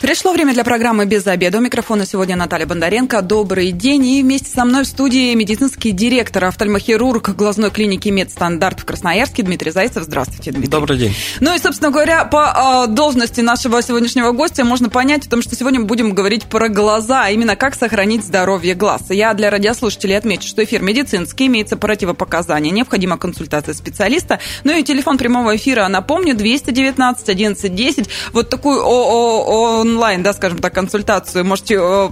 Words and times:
Пришло 0.00 0.32
время 0.32 0.54
для 0.54 0.64
программы 0.64 1.04
«Без 1.04 1.26
обеда». 1.26 1.58
У 1.58 1.60
микрофона 1.60 2.06
сегодня 2.06 2.34
Наталья 2.34 2.64
Бондаренко. 2.64 3.20
Добрый 3.20 3.70
день. 3.70 4.06
И 4.06 4.22
вместе 4.22 4.50
со 4.50 4.64
мной 4.64 4.84
в 4.84 4.86
студии 4.86 5.34
медицинский 5.34 5.90
директор, 5.90 6.46
офтальмохирург 6.46 7.28
глазной 7.36 7.70
клиники 7.70 8.08
«Медстандарт» 8.08 8.80
в 8.80 8.86
Красноярске 8.86 9.42
Дмитрий 9.42 9.72
Зайцев. 9.72 10.04
Здравствуйте, 10.04 10.52
Дмитрий. 10.52 10.70
Добрый 10.70 10.96
день. 10.96 11.14
Ну 11.40 11.54
и, 11.54 11.58
собственно 11.58 11.90
говоря, 11.90 12.24
по 12.24 12.86
э, 12.86 12.90
должности 12.90 13.42
нашего 13.42 13.82
сегодняшнего 13.82 14.32
гостя 14.32 14.64
можно 14.64 14.88
понять, 14.88 15.24
потому 15.24 15.42
что 15.42 15.54
сегодня 15.54 15.80
мы 15.80 15.86
будем 15.86 16.14
говорить 16.14 16.44
про 16.44 16.70
глаза, 16.70 17.24
а 17.26 17.30
именно 17.30 17.54
как 17.54 17.74
сохранить 17.74 18.24
здоровье 18.24 18.74
глаз. 18.74 19.02
Я 19.10 19.34
для 19.34 19.50
радиослушателей 19.50 20.16
отмечу, 20.16 20.48
что 20.48 20.64
эфир 20.64 20.80
медицинский, 20.80 21.48
имеется 21.48 21.76
противопоказания, 21.76 22.70
необходима 22.70 23.18
консультация 23.18 23.74
специалиста. 23.74 24.38
Ну 24.64 24.74
и 24.74 24.82
телефон 24.82 25.18
прямого 25.18 25.56
эфира, 25.56 25.86
напомню, 25.88 26.34
219 26.34 27.28
11 27.28 27.74
10. 27.74 28.08
Вот 28.32 28.48
такую 28.48 28.82
о 28.82 29.82
-о 29.82 29.84
-о 29.84 29.89
онлайн, 29.90 30.22
да, 30.22 30.32
скажем 30.32 30.58
так, 30.58 30.74
консультацию. 30.74 31.44
Можете 31.44 31.76
э, 31.80 32.08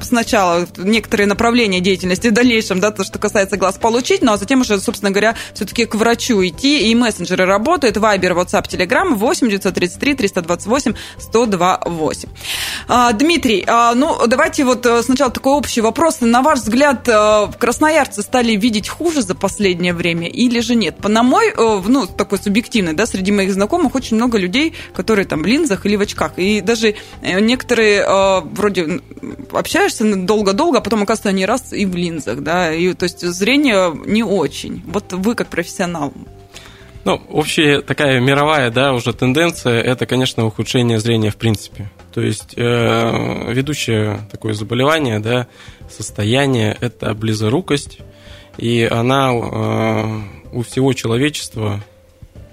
сначала 0.00 0.66
некоторые 0.76 1.26
направления 1.26 1.80
деятельности 1.80 2.28
в 2.28 2.32
дальнейшем, 2.32 2.80
да, 2.80 2.90
то, 2.90 3.04
что 3.04 3.18
касается 3.18 3.56
глаз, 3.56 3.76
получить, 3.76 4.22
ну 4.22 4.32
а 4.32 4.36
затем 4.36 4.60
уже, 4.60 4.80
собственно 4.80 5.10
говоря, 5.10 5.34
все-таки 5.54 5.84
к 5.84 5.94
врачу 5.94 6.44
идти, 6.46 6.90
и 6.90 6.94
мессенджеры 6.94 7.44
работают, 7.44 7.96
Вайбер, 7.96 8.32
WhatsApp, 8.32 8.68
Telegram 8.68 9.14
8 9.14 9.48
933 9.48 10.14
328 10.14 10.94
1028. 11.16 12.28
А, 12.88 13.12
Дмитрий, 13.12 13.64
а, 13.66 13.94
ну 13.94 14.26
давайте 14.26 14.64
вот 14.64 14.86
э, 14.86 15.02
сначала 15.02 15.30
такой 15.30 15.52
общий 15.52 15.80
вопрос. 15.80 16.20
На 16.20 16.42
ваш 16.42 16.60
взгляд, 16.60 17.08
э, 17.08 17.48
красноярцы 17.58 18.22
стали 18.22 18.52
видеть 18.52 18.88
хуже 18.88 19.22
за 19.22 19.34
последнее 19.34 19.92
время 19.92 20.28
или 20.28 20.60
же 20.60 20.74
нет? 20.74 21.02
На 21.06 21.22
мой, 21.22 21.48
э, 21.48 21.82
ну, 21.86 22.06
такой 22.06 22.38
субъективный, 22.38 22.92
да, 22.92 23.06
среди 23.06 23.32
моих 23.32 23.52
знакомых 23.52 23.94
очень 23.94 24.16
много 24.16 24.38
людей, 24.38 24.74
которые 24.94 25.26
там 25.26 25.42
в 25.42 25.46
линзах 25.46 25.86
или 25.86 25.96
в 25.96 26.00
очках, 26.00 26.32
и 26.36 26.60
даже 26.60 26.94
некоторые 27.22 28.06
вроде 28.42 29.00
общаешься 29.68 30.16
долго-долго, 30.16 30.78
а 30.78 30.80
потом, 30.80 31.02
оказывается, 31.02 31.28
они 31.28 31.44
раз 31.44 31.74
и 31.74 31.84
в 31.84 31.94
линзах, 31.94 32.40
да, 32.40 32.72
и, 32.72 32.94
то 32.94 33.04
есть 33.04 33.20
зрение 33.20 33.94
не 34.06 34.22
очень. 34.22 34.82
Вот 34.86 35.12
вы 35.12 35.34
как 35.34 35.48
профессионал. 35.48 36.12
Ну, 37.04 37.20
общая 37.28 37.82
такая 37.82 38.18
мировая, 38.20 38.70
да, 38.70 38.94
уже 38.94 39.12
тенденция, 39.12 39.82
это, 39.82 40.06
конечно, 40.06 40.46
ухудшение 40.46 40.98
зрения 40.98 41.30
в 41.30 41.36
принципе. 41.36 41.90
То 42.14 42.22
есть 42.22 42.54
э, 42.56 43.52
ведущее 43.52 44.20
такое 44.32 44.54
заболевание, 44.54 45.18
да, 45.20 45.46
состояние– 45.90 46.76
это 46.80 47.14
близорукость, 47.14 47.98
и 48.56 48.88
она 48.90 49.32
э, 49.32 50.20
у 50.52 50.62
всего 50.62 50.94
человечества 50.94 51.80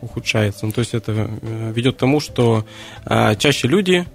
ухудшается. 0.01 0.65
Ну, 0.65 0.73
то 0.73 0.79
есть 0.79 0.93
это 0.93 1.29
э, 1.41 1.71
ведет 1.73 1.95
к 1.95 1.99
тому, 1.99 2.19
что 2.19 2.65
э, 3.05 3.35
чаще 3.37 3.67
люди 3.67 4.05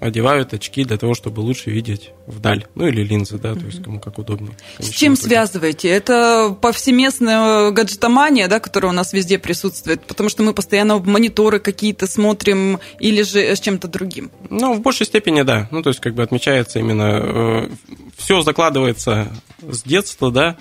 одевают 0.00 0.52
очки 0.52 0.84
для 0.84 0.98
того, 0.98 1.14
чтобы 1.14 1.40
лучше 1.40 1.70
видеть 1.70 2.10
вдаль. 2.26 2.66
Ну 2.74 2.86
или 2.86 3.02
линзы, 3.02 3.38
да, 3.38 3.54
то 3.54 3.64
есть 3.64 3.82
кому 3.82 3.98
как 4.00 4.18
удобнее. 4.18 4.56
С 4.78 4.90
чем 4.90 5.14
будет. 5.14 5.24
связываете? 5.24 5.88
Это 5.88 6.56
повсеместная 6.60 7.70
гаджетомания, 7.70 8.48
да, 8.48 8.60
которая 8.60 8.92
у 8.92 8.94
нас 8.94 9.12
везде 9.12 9.38
присутствует, 9.38 10.04
потому 10.04 10.28
что 10.28 10.42
мы 10.42 10.52
постоянно 10.52 10.96
в 10.98 11.06
мониторы 11.06 11.60
какие-то 11.60 12.06
смотрим 12.06 12.78
или 12.98 13.22
же 13.22 13.56
с 13.56 13.60
чем-то 13.60 13.88
другим? 13.88 14.30
Ну, 14.50 14.74
в 14.74 14.80
большей 14.80 15.06
степени, 15.06 15.42
да. 15.42 15.68
Ну, 15.70 15.82
то 15.82 15.90
есть 15.90 16.00
как 16.00 16.14
бы 16.14 16.22
отмечается 16.22 16.78
именно... 16.78 17.20
Э, 17.22 17.68
все 18.16 18.40
закладывается 18.40 19.28
с 19.60 19.82
детства, 19.82 20.30
да, 20.30 20.56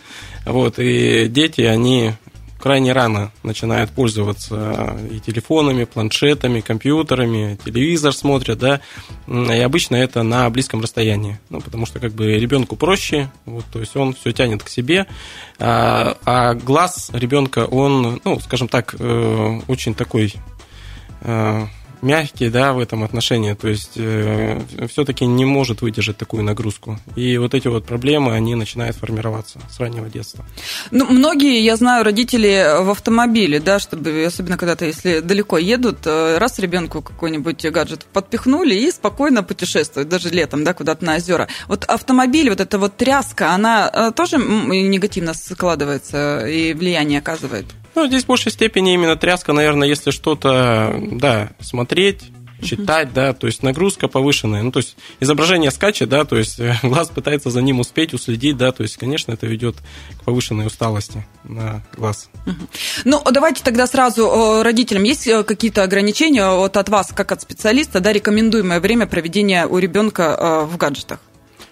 вот, 0.46 0.78
и 0.78 1.28
дети, 1.28 1.62
они 1.62 2.12
крайне 2.60 2.94
рано 2.94 3.32
начинают 3.44 3.92
пользоваться 3.92 4.98
и 5.12 5.20
телефонами, 5.20 5.84
планшетами, 5.84 6.62
компьютерами, 6.62 7.60
телевизор 7.64 8.14
смотрят, 8.14 8.58
да, 8.58 8.82
и 9.28 9.60
обычно 9.60 9.96
это 9.96 10.24
на 10.24 10.50
близком 10.50 10.82
расстоянии, 10.82 11.40
ну, 11.50 11.62
потому 11.62 11.86
что 11.86 12.00
как 12.00 12.14
бы 12.14 12.38
ребенку 12.38 12.76
проще, 12.76 13.32
вот, 13.46 13.66
то 13.72 13.80
есть 13.80 13.96
он 13.96 14.14
все 14.14 14.32
тянет 14.32 14.64
к 14.64 14.70
себе, 14.70 15.06
а, 15.60 16.18
а 16.26 16.54
глаз 16.54 17.10
ребенка, 17.14 17.66
он, 17.66 18.20
ну, 18.24 18.40
скажем 18.40 18.68
так, 18.68 18.96
э, 18.98 19.62
очень 19.68 19.94
такой 19.94 20.34
э, 21.22 21.66
мягкий, 22.06 22.50
да, 22.50 22.74
в 22.74 22.80
этом 22.80 23.04
отношении, 23.04 23.54
то 23.54 23.68
есть 23.68 23.94
э, 23.96 24.62
все-таки 24.88 25.26
не 25.26 25.44
может 25.44 25.82
выдержать 25.82 26.18
такую 26.18 26.44
нагрузку. 26.44 27.00
И 27.16 27.38
вот 27.38 27.54
эти 27.54 27.68
вот 27.68 27.86
проблемы, 27.86 28.34
они 28.34 28.56
начинают 28.56 28.96
формироваться 28.96 29.60
с 29.70 29.80
раннего 29.80 30.10
детства. 30.10 30.46
Ну, 30.92 31.06
многие, 31.10 31.60
я 31.62 31.76
знаю, 31.76 32.04
родители 32.04 32.84
в 32.84 32.90
автомобиле, 32.90 33.60
да, 33.60 33.80
чтобы, 33.80 34.24
особенно 34.26 34.58
когда-то, 34.58 34.86
если 34.86 35.20
далеко 35.20 35.58
едут, 35.58 36.00
э, 36.06 36.38
раз 36.38 36.60
ребенку 36.60 37.02
какой-нибудь 37.02 37.66
гаджет 37.66 38.06
подпихнули 38.06 38.76
и 38.76 38.92
спокойно 38.92 39.44
путешествуют, 39.44 40.08
даже 40.08 40.30
летом, 40.30 40.64
да, 40.64 40.74
куда-то 40.74 41.04
на 41.04 41.16
озера. 41.16 41.48
Вот 41.68 41.84
автомобиль, 41.86 42.50
вот 42.50 42.60
эта 42.60 42.78
вот 42.78 42.96
тряска, 42.96 43.52
она 43.54 43.90
э, 43.92 44.12
тоже 44.16 44.38
негативно 44.38 45.34
складывается 45.34 46.46
и 46.48 46.74
влияние 46.74 47.20
оказывает? 47.20 47.66
Ну, 47.96 48.08
здесь 48.08 48.24
в 48.24 48.28
большей 48.28 48.52
степени 48.52 48.94
именно 48.94 49.16
тряска, 49.16 49.54
наверное, 49.54 49.88
если 49.88 50.12
что-то, 50.12 51.00
да, 51.12 51.52
смотреть, 51.60 52.24
читать, 52.64 53.14
да, 53.14 53.34
то 53.34 53.48
есть 53.48 53.64
нагрузка 53.64 54.08
повышенная, 54.08 54.64
ну, 54.64 54.72
то 54.72 54.80
есть 54.80 54.96
изображение 55.20 55.72
скачет, 55.72 56.10
да, 56.10 56.26
то 56.26 56.38
есть 56.38 56.60
глаз 56.84 57.10
пытается 57.10 57.50
за 57.50 57.62
ним 57.62 57.80
успеть, 57.80 58.14
уследить, 58.14 58.58
да, 58.58 58.72
то 58.72 58.84
есть, 58.84 58.98
конечно, 58.98 59.32
это 59.32 59.46
ведет 59.48 59.76
к 60.20 60.24
повышенной 60.24 60.68
усталости 60.68 61.26
на 61.44 61.84
глаз. 61.96 62.30
Ну, 63.04 63.22
давайте 63.32 63.64
тогда 63.64 63.88
сразу 63.88 64.62
родителям, 64.64 65.04
есть 65.04 65.28
э, 65.28 65.44
какие-то 65.44 65.84
ограничения 65.84 66.50
вот 66.50 66.78
от 66.78 66.90
вас, 66.90 67.12
как 67.14 67.32
от 67.32 67.42
специалиста, 67.42 68.00
да, 68.00 68.12
рекомендуемое 68.12 68.80
время 68.80 69.08
проведения 69.08 69.66
у 69.68 69.78
ребенка 69.78 70.38
э, 70.38 70.66
в 70.66 70.78
гаджетах? 70.78 71.20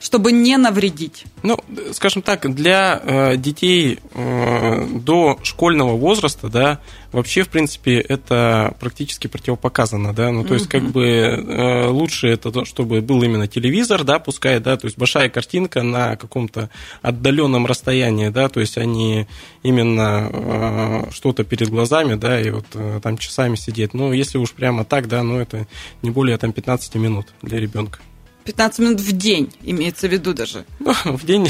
Чтобы 0.03 0.33
не 0.33 0.57
навредить? 0.57 1.23
Ну, 1.43 1.57
скажем 1.93 2.21
так, 2.21 2.53
для 2.53 3.01
э, 3.01 3.37
детей 3.37 3.99
э, 4.13 4.87
до 4.99 5.39
школьного 5.43 5.95
возраста, 5.95 6.49
да, 6.49 6.79
вообще, 7.13 7.43
в 7.43 7.49
принципе, 7.49 8.01
это 8.01 8.75
практически 8.81 9.27
противопоказано, 9.27 10.13
да, 10.13 10.29
ну, 10.31 10.43
то 10.43 10.55
есть, 10.55 10.67
как 10.67 10.91
бы 10.91 11.05
э, 11.05 11.87
лучше 11.87 12.27
это, 12.27 12.51
то, 12.51 12.65
чтобы 12.65 12.99
был 12.99 13.23
именно 13.23 13.47
телевизор, 13.47 14.03
да, 14.03 14.19
пускай, 14.19 14.59
да, 14.59 14.75
то 14.75 14.87
есть 14.87 14.97
большая 14.97 15.29
картинка 15.29 15.83
на 15.83 16.17
каком-то 16.17 16.69
отдаленном 17.01 17.65
расстоянии, 17.65 18.27
да, 18.27 18.49
то 18.49 18.59
есть 18.59 18.77
они 18.77 19.25
именно 19.63 21.07
что-то 21.13 21.45
перед 21.45 21.69
глазами, 21.69 22.15
да, 22.15 22.41
и 22.41 22.49
вот 22.49 22.65
там 23.01 23.17
часами 23.17 23.55
сидеть. 23.55 23.93
Ну, 23.93 24.11
если 24.11 24.37
уж 24.37 24.51
прямо 24.51 24.83
так, 24.83 25.07
да, 25.07 25.23
ну, 25.23 25.39
это 25.39 25.65
не 26.01 26.11
более 26.11 26.37
там 26.37 26.51
15 26.51 26.95
минут 26.95 27.27
для 27.41 27.61
ребенка. 27.61 27.99
15 28.45 28.79
минут 28.79 29.01
в 29.01 29.11
день, 29.13 29.53
имеется 29.61 30.07
в 30.07 30.11
виду 30.11 30.33
даже. 30.33 30.65
Ну, 30.79 30.93
в 31.05 31.25
день. 31.25 31.49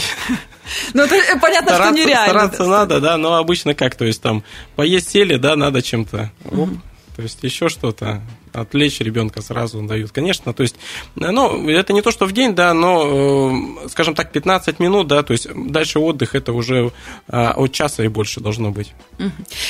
Ну, 0.93 1.03
это 1.03 1.15
понятно, 1.39 1.71
стараться, 1.71 1.97
что 1.97 2.05
нереально. 2.05 2.29
Стараться 2.29 2.65
надо, 2.65 3.01
да, 3.01 3.17
но 3.17 3.35
обычно 3.35 3.75
как, 3.75 3.95
то 3.95 4.05
есть 4.05 4.21
там 4.21 4.43
поесть 4.75 5.09
сели, 5.09 5.35
да, 5.35 5.55
надо 5.55 5.81
чем-то. 5.81 6.31
Угу. 6.45 6.69
То 7.15 7.21
есть 7.21 7.43
еще 7.43 7.69
что-то 7.69 8.21
отвлечь 8.53 8.99
ребенка 8.99 9.41
сразу 9.41 9.81
дают. 9.81 10.11
Конечно, 10.11 10.53
то 10.53 10.63
есть, 10.63 10.75
ну, 11.15 11.69
это 11.69 11.93
не 11.93 12.01
то, 12.01 12.11
что 12.11 12.25
в 12.25 12.31
день, 12.31 12.55
да, 12.55 12.73
но, 12.73 13.81
э, 13.83 13.89
скажем 13.89 14.15
так, 14.15 14.31
15 14.31 14.79
минут, 14.79 15.07
да, 15.07 15.23
то 15.23 15.33
есть 15.33 15.47
дальше 15.53 15.99
отдых 15.99 16.35
это 16.35 16.53
уже 16.53 16.91
а, 17.27 17.53
от 17.53 17.71
часа 17.71 18.03
и 18.03 18.07
больше 18.07 18.39
должно 18.39 18.71
быть. 18.71 18.93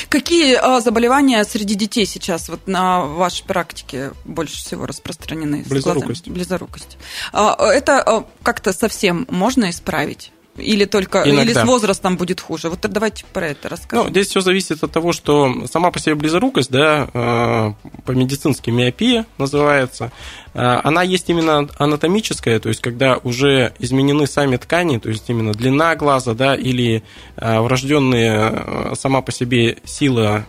Какие 0.08 0.54
а, 0.54 0.80
заболевания 0.80 1.42
среди 1.44 1.74
детей 1.74 2.06
сейчас 2.06 2.48
вот 2.48 2.66
на 2.66 3.04
вашей 3.06 3.44
практике 3.44 4.12
больше 4.24 4.56
всего 4.56 4.86
распространены? 4.86 5.64
Близорукость. 5.66 6.28
Близорукость. 6.28 6.98
А, 7.32 7.56
это 7.72 8.26
как-то 8.42 8.72
совсем 8.72 9.26
можно 9.30 9.70
исправить? 9.70 10.30
Или 10.56 10.84
только 10.84 11.22
Иногда. 11.24 11.42
или 11.42 11.52
с 11.52 11.64
возрастом 11.64 12.16
будет 12.16 12.40
хуже? 12.40 12.68
Вот 12.68 12.78
давайте 12.82 13.24
про 13.32 13.48
это 13.48 13.68
расскажем. 13.68 14.06
Ну, 14.06 14.10
здесь 14.10 14.28
все 14.28 14.40
зависит 14.40 14.84
от 14.84 14.92
того, 14.92 15.12
что 15.12 15.66
сама 15.70 15.90
по 15.90 15.98
себе 15.98 16.14
близорукость, 16.14 16.70
да, 16.70 17.08
э, 17.12 17.72
по-медицински 18.04 18.70
миопия 18.70 19.26
называется, 19.36 20.12
э, 20.54 20.60
она 20.60 21.02
есть 21.02 21.28
именно 21.28 21.68
анатомическая, 21.78 22.60
то 22.60 22.68
есть 22.68 22.80
когда 22.82 23.18
уже 23.24 23.72
изменены 23.80 24.28
сами 24.28 24.56
ткани, 24.56 24.98
то 24.98 25.08
есть 25.08 25.28
именно 25.28 25.52
длина 25.52 25.96
глаза, 25.96 26.34
да, 26.34 26.54
или 26.54 27.02
э, 27.36 27.60
врожденная 27.60 28.94
сама 28.94 29.22
по 29.22 29.32
себе 29.32 29.78
сила 29.84 30.46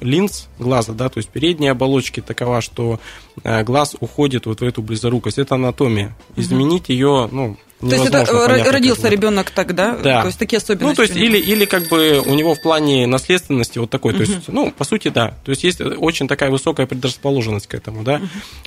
линз 0.00 0.48
глаза, 0.58 0.92
да, 0.92 1.08
то 1.08 1.18
есть 1.18 1.30
передние 1.30 1.72
оболочки 1.72 2.20
такова, 2.20 2.60
что 2.60 3.00
глаз 3.42 3.96
уходит 3.98 4.46
вот 4.46 4.60
в 4.60 4.64
эту 4.64 4.82
близорукость. 4.82 5.38
Это 5.38 5.56
анатомия. 5.56 6.16
Изменить 6.36 6.88
ее, 6.88 7.28
ну, 7.30 7.56
То 7.80 7.86
есть 7.94 8.06
это 8.06 8.72
родился 8.72 9.08
ребенок 9.08 9.50
тогда? 9.50 9.96
Да. 9.96 10.22
То 10.22 10.26
есть 10.28 10.38
такие 10.38 10.58
особенности? 10.58 10.88
Ну, 10.88 10.94
то 10.94 11.02
есть 11.02 11.16
или, 11.16 11.38
или 11.38 11.66
как 11.66 11.88
бы 11.88 12.22
у 12.24 12.34
него 12.34 12.54
в 12.54 12.62
плане 12.62 13.06
наследственности 13.06 13.78
вот 13.78 13.90
такой, 13.90 14.14
то 14.14 14.20
есть, 14.20 14.48
ну, 14.48 14.70
по 14.70 14.84
сути, 14.84 15.08
да. 15.08 15.34
То 15.44 15.50
есть 15.50 15.62
есть 15.62 15.80
очень 15.80 16.26
такая 16.26 16.50
высокая 16.50 16.86
предрасположенность 16.86 17.66
к 17.66 17.74
этому, 17.74 18.02
да. 18.02 18.20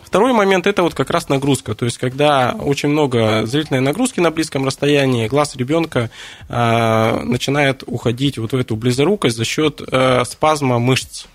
Второй 0.04 0.34
момент– 0.34 0.68
это 0.68 0.84
вот 0.84 0.94
как 0.94 1.10
раз 1.10 1.28
нагрузка. 1.30 1.74
То 1.74 1.86
есть 1.86 1.98
когда 1.98 2.56
очень 2.60 2.90
много 2.90 3.46
зрительной 3.46 3.82
нагрузки 3.82 4.20
на 4.20 4.32
близком 4.32 4.66
расстоянии, 4.66 5.28
глаз 5.28 5.56
ребенка 5.56 6.12
э, 6.48 7.24
начинает 7.24 7.84
уходить 7.88 8.38
вот 8.38 8.52
в 8.52 8.56
эту 8.56 8.76
близорукость 8.76 9.38
за 9.38 9.46
счет 9.46 9.82
э, 9.92 10.24
спазма 10.26 10.78
мышц. 10.80 11.26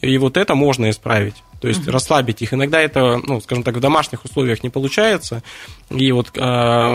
И 0.00 0.16
вот 0.18 0.36
это 0.36 0.54
можно 0.54 0.90
исправить 0.90 1.34
то 1.60 1.68
есть 1.68 1.82
угу. 1.82 1.90
расслабить 1.90 2.42
их. 2.42 2.54
Иногда 2.54 2.80
это, 2.80 3.20
ну, 3.22 3.40
скажем 3.40 3.62
так, 3.62 3.76
в 3.76 3.80
домашних 3.80 4.24
условиях 4.24 4.62
не 4.62 4.70
получается, 4.70 5.42
и 5.90 6.10
вот 6.12 6.30
а, 6.38 6.88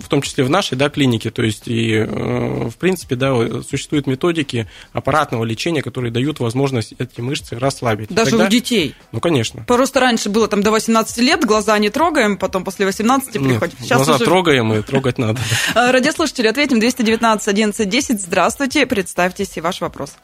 в 0.00 0.08
том 0.08 0.22
числе 0.22 0.44
в 0.44 0.50
нашей 0.50 0.76
да, 0.76 0.88
клинике, 0.88 1.30
то 1.30 1.42
есть 1.42 1.68
и 1.68 1.94
э, 1.94 2.68
в 2.68 2.76
принципе 2.76 3.16
да, 3.16 3.34
существуют 3.62 4.06
методики 4.06 4.68
аппаратного 4.92 5.44
лечения, 5.44 5.82
которые 5.82 6.10
дают 6.10 6.40
возможность 6.40 6.94
эти 6.98 7.20
мышцы 7.20 7.58
расслабить. 7.58 8.08
Даже 8.08 8.32
Тогда, 8.32 8.46
у 8.46 8.48
детей? 8.48 8.94
Ну, 9.12 9.20
конечно. 9.20 9.64
Просто 9.64 10.00
раньше 10.00 10.28
было 10.28 10.48
там 10.48 10.62
до 10.62 10.70
18 10.70 11.18
лет, 11.18 11.44
глаза 11.44 11.78
не 11.78 11.90
трогаем, 11.90 12.36
потом 12.36 12.64
после 12.64 12.86
18 12.86 13.32
приходим. 13.32 13.76
Сейчас 13.80 13.98
глаза 13.98 14.16
уже... 14.16 14.24
трогаем 14.24 14.72
и 14.72 14.82
трогать 14.82 15.18
надо. 15.18 15.40
А, 15.74 15.92
радиослушатели, 15.92 16.48
ответим 16.48 16.80
219 16.80 17.46
11 17.46 17.88
10. 17.88 18.20
Здравствуйте, 18.20 18.86
представьтесь 18.86 19.56
и 19.56 19.60
ваш 19.60 19.80
вопрос. 19.80 20.16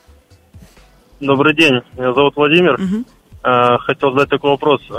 Добрый 1.21 1.55
день, 1.55 1.81
меня 1.97 2.15
зовут 2.15 2.37
Владимир. 2.37 2.75
Угу. 2.75 3.05
Э, 3.49 3.79
хотел 3.79 4.11
задать 4.13 4.29
такой 4.29 4.51
вопрос. 4.51 4.81
Э, 4.91 4.95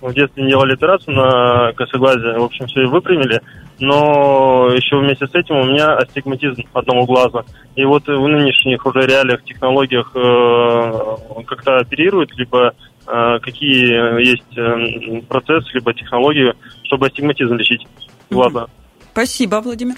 в 0.00 0.12
детстве 0.12 0.42
не 0.42 0.50
делали 0.50 0.74
операцию 0.74 1.14
на 1.14 1.72
косоглазе, 1.72 2.38
в 2.38 2.44
общем, 2.44 2.66
все 2.66 2.82
и 2.82 2.86
выпрямили, 2.86 3.40
но 3.78 4.68
еще 4.72 4.98
вместе 4.98 5.26
с 5.26 5.34
этим 5.34 5.56
у 5.56 5.64
меня 5.64 5.96
астигматизм 5.96 6.64
одного 6.74 7.06
глаза. 7.06 7.44
И 7.76 7.84
вот 7.84 8.06
в 8.06 8.28
нынешних 8.28 8.84
уже 8.84 9.06
реалиях, 9.06 9.42
технологиях 9.44 10.10
э, 10.14 11.42
как-то 11.46 11.78
оперируют, 11.78 12.36
либо 12.36 12.74
какие 13.04 14.24
есть 14.24 15.26
процессы, 15.26 15.70
либо 15.74 15.92
технологии, 15.92 16.54
чтобы 16.84 17.06
астигматизм 17.08 17.54
лечить 17.54 17.84
глаза. 18.30 18.66
Спасибо, 19.10 19.56
Владимир. 19.56 19.96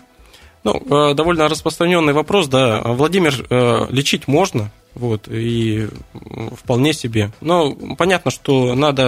Ну, 0.64 1.14
довольно 1.14 1.50
распространенный 1.50 2.14
вопрос, 2.14 2.48
да. 2.48 2.80
Владимир, 2.82 3.34
лечить 3.90 4.26
можно, 4.26 4.70
вот, 4.94 5.28
и 5.28 5.88
вполне 6.56 6.92
себе. 6.92 7.30
Но 7.40 7.74
понятно, 7.96 8.30
что 8.30 8.74
надо 8.74 9.02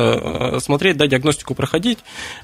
э, 0.55 0.61
смотреть, 0.61 0.97
да, 0.97 1.07
диагностику 1.07 1.55
проходить 1.55 1.99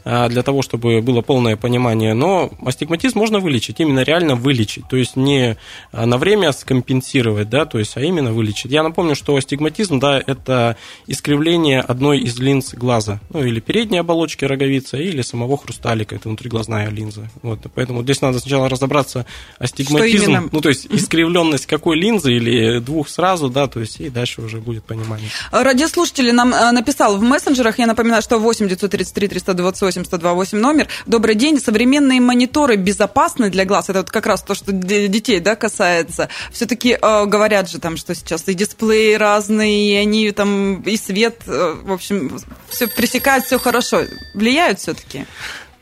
э, 0.05 0.29
для 0.29 0.43
того, 0.43 0.63
чтобы 0.63 1.01
было 1.03 1.23
полное 1.23 1.57
понимание. 1.57 2.15
Но 2.15 2.51
астигматизм 2.65 3.19
можно 3.19 3.41
вылечить, 3.41 3.81
именно 3.81 4.03
реально 4.03 4.35
вылечить. 4.37 4.89
То 4.89 4.97
есть 4.97 5.17
не 5.17 5.57
на 5.93 6.19
время 6.19 6.53
скомпенсировать, 6.53 7.49
да, 7.49 7.65
то 7.65 7.79
есть, 7.79 7.97
а 7.97 8.01
именно 8.01 8.33
вылечить. 8.33 8.71
Я 8.71 8.83
напомню, 8.83 9.15
что 9.15 9.37
астигматизм, 9.37 9.99
да, 9.99 10.23
это 10.25 10.77
искривление 11.07 11.81
одной 11.81 12.21
из 12.21 12.39
линз 12.39 12.75
глаза. 12.75 13.21
Ну, 13.31 13.45
или 13.45 13.61
передней 13.61 13.99
оболочки 13.99 14.45
роговицы, 14.45 15.03
или 15.03 15.23
самого 15.23 15.57
хрусталика, 15.57 16.15
это 16.15 16.29
внутриглазная 16.29 16.89
линза. 16.91 17.29
Вот, 17.43 17.61
поэтому 17.75 18.03
здесь 18.03 18.21
надо 18.21 18.39
сначала 18.39 18.69
разобраться 18.69 19.27
астигматизм, 19.59 20.51
ну, 20.53 20.61
то 20.61 20.69
есть 20.69 20.87
искривленность 20.87 21.67
какой 21.67 21.97
линзы 21.97 22.33
или 22.35 22.79
двух 22.79 23.09
сразу, 23.09 23.32
сразу, 23.33 23.49
да, 23.49 23.67
то 23.67 23.81
есть 23.81 24.01
и 24.01 24.11
дальше 24.11 24.43
уже 24.43 24.59
будет 24.59 24.85
понимание. 24.85 25.29
Радиослушатели 25.51 26.33
нам 26.33 26.53
э, 26.55 26.71
написал 26.73 27.17
в 27.17 27.23
мессенджерах, 27.23 27.79
я 27.79 27.87
напоминаю, 27.87 28.23
что 28.23 28.39
8 28.39 28.69
933 28.69 29.29
328 29.29 30.05
128 30.05 30.59
номер. 30.59 30.89
Добрый 31.07 31.35
день, 31.35 31.59
современные 31.59 32.21
мониторы 32.21 32.77
безопасны 32.77 33.51
для 33.51 33.65
глаз? 33.65 33.89
Это 33.89 34.01
вот 34.01 34.11
как 34.11 34.27
раз 34.27 34.43
то, 34.43 34.55
что 34.55 34.73
детей, 34.73 35.41
да, 35.41 35.57
касается. 35.57 36.29
Все-таки 36.53 36.99
э, 37.01 37.27
говорят 37.27 37.71
же 37.71 37.79
там, 37.79 37.97
что 37.97 38.15
сейчас 38.15 38.49
и 38.49 38.55
дисплеи 38.55 39.15
разные, 39.15 39.93
и 39.93 39.97
они 39.97 40.31
там, 40.33 40.83
и 40.83 40.97
свет, 40.97 41.41
э, 41.47 41.77
в 41.83 41.93
общем, 41.93 42.39
все 42.69 42.87
пресекают, 42.87 43.47
все 43.47 43.59
хорошо. 43.59 44.03
Влияют 44.35 44.79
все-таки? 44.79 45.27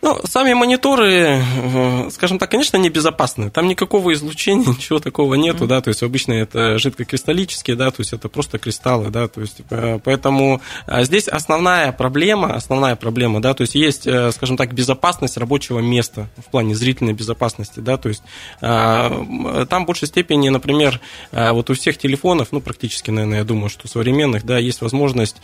Ну, 0.03 0.19
сами 0.25 0.55
мониторы, 0.55 1.43
э, 1.43 2.11
скажем 2.11 2.39
так, 2.39 2.51
конечно, 2.51 2.79
небезопасны. 2.79 3.51
Там 3.51 3.69
никакого 3.69 4.15
излучения, 4.15 4.67
ничего 4.69 4.99
такого 4.99 5.35
нету, 5.35 5.65
mm-hmm. 5.65 5.69
да, 5.69 5.81
то 5.83 5.89
есть 5.89 6.03
обычно 6.03 6.33
это 6.33 6.79
жидкокристаллические, 6.79 7.77
да, 7.77 7.91
то 7.91 8.01
есть 8.01 8.15
это 8.15 8.31
просто 8.31 8.59
кристаллы, 8.59 9.11
да, 9.11 9.29
то 9.29 9.43
есть 9.43 9.61
э, 9.69 9.99
поэтому 10.03 10.63
а, 10.87 11.05
здесь 11.05 11.29
основная 11.29 11.93
проблема, 11.93 12.55
основная 12.55 12.97
проблема, 12.97 13.43
да, 13.43 13.53
то 13.53 13.61
есть 13.61 13.75
есть, 13.75 14.07
э, 14.07 14.33
скажем 14.33 14.57
так, 14.57 14.73
безопасность 14.73 15.37
рабочего 15.37 15.81
места 15.81 16.29
в 16.39 16.51
плане 16.51 16.75
зрительной 16.75 17.13
безопасности, 17.13 17.81
да, 17.81 17.97
то 17.97 18.09
есть 18.09 18.23
там 18.61 19.85
в 19.85 19.87
большей 19.87 20.09
степени, 20.09 20.49
например, 20.49 21.01
вот 21.33 21.71
у 21.71 21.75
всех 21.75 21.99
телефонов, 21.99 22.49
ну, 22.53 22.61
практически, 22.61 23.11
наверное, 23.11 23.39
я 23.39 23.45
думаю, 23.45 23.69
что 23.69 23.89
современных, 23.89 24.45
да, 24.45 24.59
есть 24.59 24.81
возможность, 24.81 25.37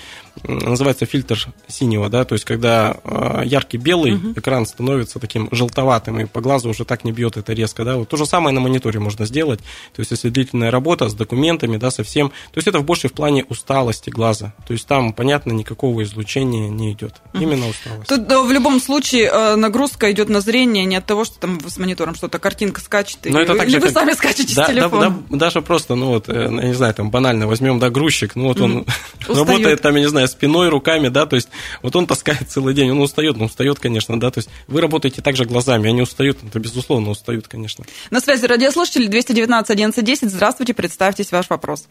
называется 0.42 1.06
фильтр 1.06 1.46
синего, 1.68 2.08
да, 2.08 2.24
то 2.24 2.34
есть 2.34 2.44
когда 2.44 2.96
яркий 3.44 3.78
белый 3.78 4.12
mm-hmm 4.12 4.45
экран 4.46 4.64
становится 4.64 5.18
таким 5.18 5.48
желтоватым, 5.50 6.20
и 6.20 6.24
по 6.24 6.40
глазу 6.40 6.68
уже 6.68 6.84
так 6.84 7.02
не 7.02 7.10
бьет 7.10 7.36
это 7.36 7.52
резко, 7.52 7.84
да, 7.84 7.96
вот 7.96 8.08
то 8.08 8.16
же 8.16 8.26
самое 8.26 8.54
на 8.54 8.60
мониторе 8.60 9.00
можно 9.00 9.26
сделать, 9.26 9.58
то 9.92 10.00
есть 10.00 10.12
если 10.12 10.28
длительная 10.28 10.70
работа 10.70 11.08
с 11.08 11.14
документами, 11.14 11.78
да, 11.78 11.90
со 11.90 12.04
всем, 12.04 12.28
то 12.28 12.58
есть 12.58 12.68
это 12.68 12.80
больше 12.80 13.08
в 13.08 13.12
плане 13.12 13.44
усталости 13.48 14.08
глаза, 14.08 14.54
то 14.68 14.72
есть 14.72 14.86
там, 14.86 15.12
понятно, 15.12 15.50
никакого 15.50 16.04
излучения 16.04 16.68
не 16.68 16.92
идет, 16.92 17.14
именно 17.34 17.68
усталость. 17.68 18.08
Тут 18.08 18.46
в 18.46 18.52
любом 18.52 18.80
случае 18.80 19.30
э, 19.32 19.56
нагрузка 19.56 20.12
идет 20.12 20.28
на 20.28 20.40
зрение 20.40 20.84
не 20.84 20.94
от 20.94 21.06
того, 21.06 21.24
что 21.24 21.40
там 21.40 21.58
с 21.66 21.76
монитором 21.76 22.14
что-то 22.14 22.38
картинка 22.38 22.80
скачет, 22.80 23.18
Но 23.24 23.40
это 23.40 23.56
так 23.56 23.66
или 23.66 23.78
вы 23.78 23.88
как... 23.88 23.94
сами 23.94 24.12
скачете 24.12 24.54
да, 24.54 24.64
с 24.64 24.68
телефона. 24.68 25.10
Да, 25.10 25.16
да, 25.30 25.36
даже 25.36 25.60
просто, 25.60 25.96
ну 25.96 26.10
вот, 26.10 26.28
э, 26.28 26.48
я 26.52 26.68
не 26.68 26.74
знаю, 26.74 26.94
там 26.94 27.10
банально 27.10 27.48
возьмем, 27.48 27.80
да, 27.80 27.90
грузчик, 27.90 28.36
ну 28.36 28.44
вот 28.44 28.60
он 28.60 28.86
работает 29.28 29.82
там, 29.82 29.96
я 29.96 30.02
не 30.02 30.08
знаю, 30.08 30.28
спиной, 30.28 30.68
руками, 30.68 31.08
да, 31.08 31.26
то 31.26 31.34
есть 31.34 31.48
вот 31.82 31.96
он 31.96 32.06
таскает 32.06 32.48
целый 32.48 32.74
день, 32.74 32.92
он 32.92 33.00
устает, 33.00 33.36
ну 33.36 33.46
устает, 33.46 33.80
конечно, 33.80 34.20
да, 34.20 34.30
то 34.36 34.40
есть 34.40 34.50
вы 34.68 34.82
работаете 34.82 35.22
также 35.22 35.46
глазами, 35.46 35.88
они 35.88 36.02
устают, 36.02 36.36
это 36.46 36.60
безусловно 36.60 37.08
устают, 37.08 37.48
конечно. 37.48 37.86
На 38.10 38.20
связи 38.20 38.44
радиослушатели 38.44 39.06
219 39.06 39.70
11 39.70 40.04
10. 40.04 40.28
Здравствуйте, 40.28 40.74
представьтесь 40.74 41.32
ваш 41.32 41.48
вопрос. 41.48 41.88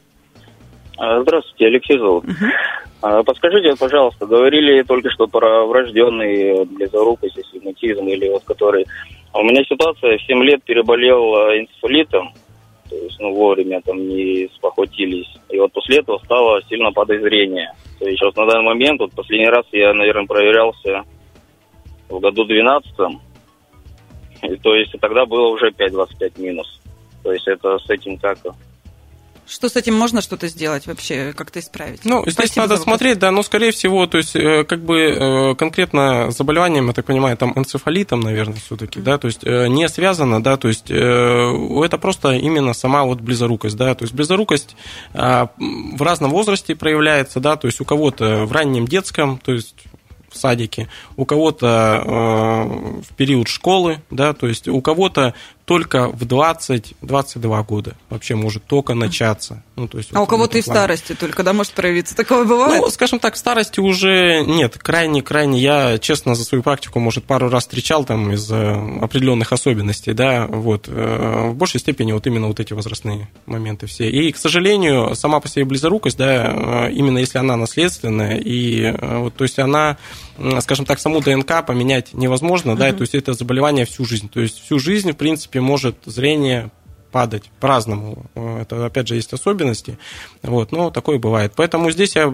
А, 0.99 1.23
здравствуйте, 1.23 1.65
Алексей 1.65 1.97
зовут. 1.97 2.25
Угу. 2.25 3.23
Подскажите, 3.23 3.75
пожалуйста, 3.79 4.27
говорили 4.27 4.83
только 4.83 5.09
что 5.09 5.25
про 5.25 5.65
врожденный 5.65 6.65
близорукость, 6.65 7.39
астигматизм, 7.39 8.05
или 8.09 8.29
вот 8.29 8.43
который... 8.43 8.85
У 9.33 9.41
меня 9.41 9.63
ситуация, 9.63 10.19
в 10.19 10.21
7 10.21 10.43
лет 10.43 10.63
переболел 10.63 11.35
а, 11.35 11.57
энцефалитом, 11.57 12.31
то 12.87 12.95
есть, 12.95 13.19
ну, 13.19 13.33
вовремя 13.33 13.81
там 13.81 14.07
не 14.07 14.51
спохватились. 14.55 15.35
И 15.49 15.57
вот 15.57 15.73
после 15.73 15.97
этого 15.97 16.19
стало 16.19 16.61
сильно 16.69 16.91
подозрение. 16.91 17.73
То 17.99 18.07
есть, 18.07 18.21
вот 18.21 18.37
на 18.37 18.45
данный 18.45 18.65
момент, 18.65 18.99
вот 18.99 19.13
последний 19.13 19.49
раз 19.49 19.65
я, 19.71 19.95
наверное, 19.95 20.27
проверялся 20.27 21.05
году 22.25 22.45
12 22.45 22.95
то 24.61 24.75
есть 24.75 24.93
тогда 24.99 25.25
было 25.25 25.47
уже 25.47 25.69
5,25 25.69 26.41
минус. 26.41 26.81
То 27.23 27.31
есть 27.31 27.47
это 27.47 27.79
с 27.79 27.89
этим 27.89 28.17
как 28.17 28.37
что 29.47 29.69
с 29.69 29.75
этим 29.75 29.93
можно 29.93 30.21
что-то 30.21 30.47
сделать 30.47 30.87
вообще, 30.87 31.31
как-то 31.31 31.59
исправить? 31.59 32.03
Ну, 32.03 32.23
здесь 32.23 32.33
Спасибо 32.33 32.61
надо 32.61 32.77
смотреть, 32.77 33.19
да, 33.19 33.29
но, 33.29 33.43
скорее 33.43 33.69
всего, 33.69 34.07
то 34.07 34.17
есть, 34.17 34.35
э, 34.35 34.63
как 34.63 34.83
бы 34.83 34.99
э, 35.01 35.55
конкретно 35.55 36.31
заболеванием, 36.31 36.87
я 36.87 36.93
так 36.93 37.05
понимаю, 37.05 37.37
там 37.37 37.53
энцефалитом, 37.55 38.21
наверное, 38.21 38.55
все-таки, 38.55 38.99
mm-hmm. 38.99 39.03
да, 39.03 39.17
то 39.19 39.27
есть 39.27 39.43
э, 39.43 39.67
не 39.67 39.87
связано, 39.87 40.41
да, 40.41 40.57
то 40.57 40.67
есть 40.67 40.89
это 40.89 41.97
просто 42.01 42.31
именно 42.31 42.73
сама 42.73 43.03
вот 43.03 43.21
близорукость, 43.21 43.77
да, 43.77 43.93
то 43.93 44.05
есть 44.05 44.15
близорукость 44.15 44.75
в 45.13 46.01
разном 46.01 46.31
возрасте 46.31 46.75
проявляется, 46.75 47.39
да, 47.39 47.55
то 47.55 47.67
есть 47.67 47.79
у 47.79 47.85
кого-то 47.85 48.45
в 48.45 48.51
раннем 48.51 48.87
детском, 48.87 49.37
то 49.37 49.51
есть 49.51 49.75
в 50.35 50.37
садике, 50.37 50.87
у 51.15 51.25
кого-то 51.25 52.03
э, 52.05 53.01
в 53.01 53.15
период 53.15 53.47
школы, 53.47 54.01
да, 54.11 54.33
то 54.33 54.47
есть 54.47 54.67
у 54.67 54.81
кого-то 54.81 55.33
только 55.65 56.09
в 56.09 56.23
20-22 56.23 57.65
года 57.65 57.95
вообще 58.09 58.35
может 58.35 58.65
только 58.65 58.93
начаться. 58.93 59.63
Ну, 59.75 59.87
то 59.87 59.97
есть, 59.97 60.11
а 60.13 60.19
вот 60.19 60.23
у 60.23 60.27
кого-то 60.27 60.57
и 60.57 60.61
в 60.61 60.65
старости 60.65 61.13
только, 61.13 61.43
да, 61.43 61.53
может 61.53 61.73
проявиться? 61.73 62.15
Такое 62.15 62.45
бывает? 62.45 62.81
Ну, 62.81 62.89
скажем 62.89 63.19
так, 63.19 63.33
в 63.35 63.37
старости 63.37 63.79
уже 63.79 64.43
нет. 64.45 64.77
Крайне-крайне, 64.77 65.59
я, 65.59 65.97
честно, 65.97 66.35
за 66.35 66.45
свою 66.45 66.63
практику, 66.63 66.99
может, 66.99 67.25
пару 67.25 67.49
раз 67.49 67.63
встречал 67.63 68.05
там 68.05 68.31
из 68.31 68.49
определенных 68.51 69.51
особенностей, 69.51 70.13
да, 70.13 70.47
вот. 70.47 70.87
Э, 70.87 71.49
в 71.49 71.55
большей 71.55 71.79
степени 71.79 72.11
вот 72.11 72.25
именно 72.27 72.47
вот 72.47 72.59
эти 72.59 72.73
возрастные 72.73 73.27
моменты 73.45 73.87
все. 73.87 74.09
И, 74.09 74.31
к 74.31 74.37
сожалению, 74.37 75.15
сама 75.15 75.39
по 75.39 75.47
себе 75.47 75.65
близорукость, 75.65 76.17
да, 76.17 76.87
э, 76.87 76.91
именно 76.91 77.17
если 77.17 77.37
она 77.37 77.57
наследственная, 77.57 78.37
и 78.37 78.81
э, 78.81 79.17
вот, 79.17 79.35
то 79.35 79.43
есть 79.43 79.59
она, 79.59 79.97
скажем 80.61 80.85
так, 80.85 80.99
саму 80.99 81.21
ДНК 81.21 81.65
поменять 81.65 82.13
невозможно, 82.13 82.71
uh-huh. 82.71 82.77
да, 82.77 82.93
то 82.93 83.01
есть 83.01 83.15
это 83.15 83.33
заболевание 83.33 83.85
всю 83.85 84.05
жизнь. 84.05 84.29
То 84.29 84.39
есть 84.39 84.63
всю 84.63 84.79
жизнь, 84.79 85.11
в 85.11 85.17
принципе, 85.17 85.54
принципе, 85.55 85.61
может 85.61 85.95
зрение 86.05 86.71
падать 87.11 87.43
по-разному. 87.61 88.25
Это, 88.35 88.85
опять 88.85 89.07
же, 89.07 89.15
есть 89.15 89.31
особенности. 89.31 89.97
Вот, 90.43 90.73
но 90.73 90.91
такое 90.91 91.17
бывает. 91.17 91.53
Поэтому 91.55 91.89
здесь 91.89 92.13
я 92.15 92.25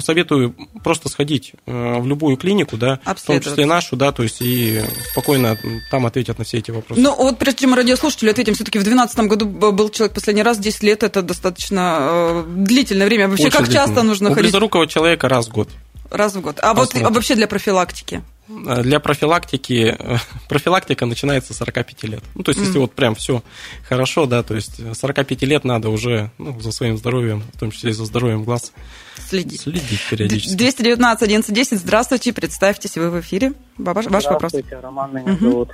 советую 0.00 0.54
просто 0.84 1.08
сходить 1.08 1.54
э, 1.66 1.98
в 1.98 2.06
любую 2.06 2.36
клинику, 2.36 2.76
да, 2.76 3.00
в 3.04 3.20
том 3.20 3.40
числе 3.40 3.66
нашу, 3.66 3.96
да, 3.96 4.12
то 4.12 4.22
есть 4.22 4.40
и 4.40 4.80
спокойно 5.10 5.58
там 5.90 6.06
ответят 6.06 6.38
на 6.38 6.44
все 6.44 6.58
эти 6.58 6.70
вопросы. 6.70 7.00
Ну, 7.00 7.16
вот 7.16 7.38
прежде 7.38 7.62
чем 7.62 7.74
радиослушателю 7.74 8.30
ответим, 8.30 8.54
все-таки 8.54 8.78
в 8.78 8.84
2012 8.84 9.18
году 9.28 9.46
был 9.72 9.88
человек 9.88 10.14
последний 10.14 10.44
раз, 10.44 10.58
10 10.58 10.84
лет, 10.84 11.02
это 11.02 11.22
достаточно 11.22 11.98
э, 12.00 12.44
длительное 12.46 13.06
время. 13.08 13.26
Вообще, 13.28 13.48
Очень 13.48 13.58
как 13.58 13.72
часто 13.72 14.04
нужно 14.04 14.30
У 14.30 14.34
ходить? 14.34 14.50
У 14.50 14.52
близорукого 14.52 14.86
человека 14.86 15.28
раз 15.28 15.48
в 15.48 15.52
год. 15.52 15.68
Раз 16.10 16.36
в 16.36 16.40
год. 16.40 16.60
А 16.60 16.74
Посмотрим. 16.74 17.02
вот 17.02 17.10
а 17.10 17.14
вообще 17.14 17.34
для 17.34 17.48
профилактики? 17.48 18.22
Для 18.48 19.00
профилактики, 19.00 19.96
профилактика 20.48 21.06
начинается 21.06 21.52
с 21.52 21.58
45 21.58 22.02
лет. 22.04 22.22
Ну, 22.34 22.42
то 22.42 22.50
есть, 22.50 22.60
если 22.60 22.76
mm. 22.76 22.80
вот 22.80 22.92
прям 22.92 23.14
все 23.14 23.42
хорошо, 23.88 24.26
да, 24.26 24.42
то 24.42 24.54
есть 24.54 24.80
45 24.96 25.42
лет 25.42 25.64
надо 25.64 25.88
уже 25.88 26.30
ну, 26.38 26.58
за 26.60 26.70
своим 26.70 26.96
здоровьем, 26.96 27.42
в 27.54 27.58
том 27.58 27.70
числе 27.70 27.90
и 27.90 27.92
за 27.92 28.04
здоровьем 28.04 28.44
глаз, 28.44 28.72
следить. 29.18 29.62
Следить 29.62 30.00
периодически. 30.08 30.56
219 30.56 31.22
1110, 31.22 31.78
здравствуйте, 31.80 32.32
представьтесь, 32.32 32.96
вы 32.96 33.10
в 33.10 33.20
эфире. 33.20 33.52
Ваш, 33.78 34.06
ваш 34.06 34.24
вопрос. 34.26 34.52
Здравствуйте, 34.52 34.78
Роман 34.80 35.14
меня 35.14 35.32
угу. 35.32 35.50
зовут. 35.50 35.70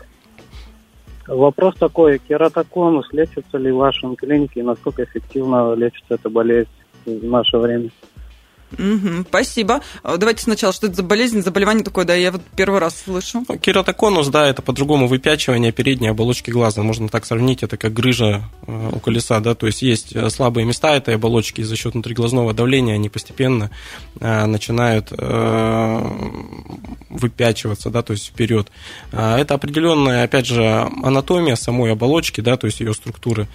Вопрос 1.27 1.77
такой, 1.79 2.19
кератоконус 2.19 3.07
лечится 3.13 3.57
ли 3.59 3.71
в 3.71 3.77
вашем 3.77 4.17
клинике 4.17 4.61
и 4.61 4.63
насколько 4.63 5.05
эффективно 5.05 5.75
лечится 5.75 6.15
эта 6.15 6.29
болезнь 6.29 6.69
в 7.07 7.25
наше 7.25 7.59
время? 7.59 7.91
Угу, 8.79 9.27
спасибо. 9.29 9.81
А, 10.03 10.17
давайте 10.17 10.43
сначала, 10.43 10.73
что 10.73 10.87
это 10.87 10.97
за 10.97 11.03
болезнь, 11.03 11.43
заболевание 11.43 11.85
такое, 11.85 12.05
да, 12.05 12.15
я 12.15 12.33
вот 12.33 12.43
первый 12.57 12.81
раз 12.81 13.03
слышу. 13.05 13.45
Ну, 13.49 13.59
кератоконус, 13.59 14.29
да, 14.29 14.49
это 14.49 14.63
по-другому 14.63 15.07
выпячивание 15.07 15.73
передней 15.73 16.09
оболочки 16.09 16.51
глаза. 16.51 16.83
Можно 16.83 17.09
так 17.09 17.25
сравнить, 17.27 17.63
это 17.63 17.77
как 17.77 17.93
грыжа 17.93 18.43
э, 18.67 18.91
у 18.93 18.99
колеса, 19.01 19.41
да, 19.41 19.55
то 19.55 19.67
есть 19.67 19.83
есть 19.83 20.15
э, 20.15 20.31
слабые 20.31 20.65
места 20.65 20.95
этой 20.97 21.17
оболочки, 21.17 21.61
и 21.61 21.65
за 21.65 21.77
счет 21.77 21.95
внутриглазного 21.95 22.55
давления 22.55 22.95
они 22.95 23.09
постепенно 23.09 23.71
э, 24.21 24.47
начинают 24.47 25.13
выпячиваться, 27.09 27.91
да, 27.91 28.03
то 28.03 28.13
есть 28.13 28.29
вперед. 28.29 28.69
Это 29.13 29.55
определенная, 29.55 30.25
опять 30.25 30.47
же, 30.47 30.89
анатомия 31.03 31.57
самой 31.57 31.93
оболочки, 31.93 32.41
да, 32.41 32.57
то 32.57 32.67
есть 32.67 32.81
ее 32.81 32.95
структуры. 32.95 33.49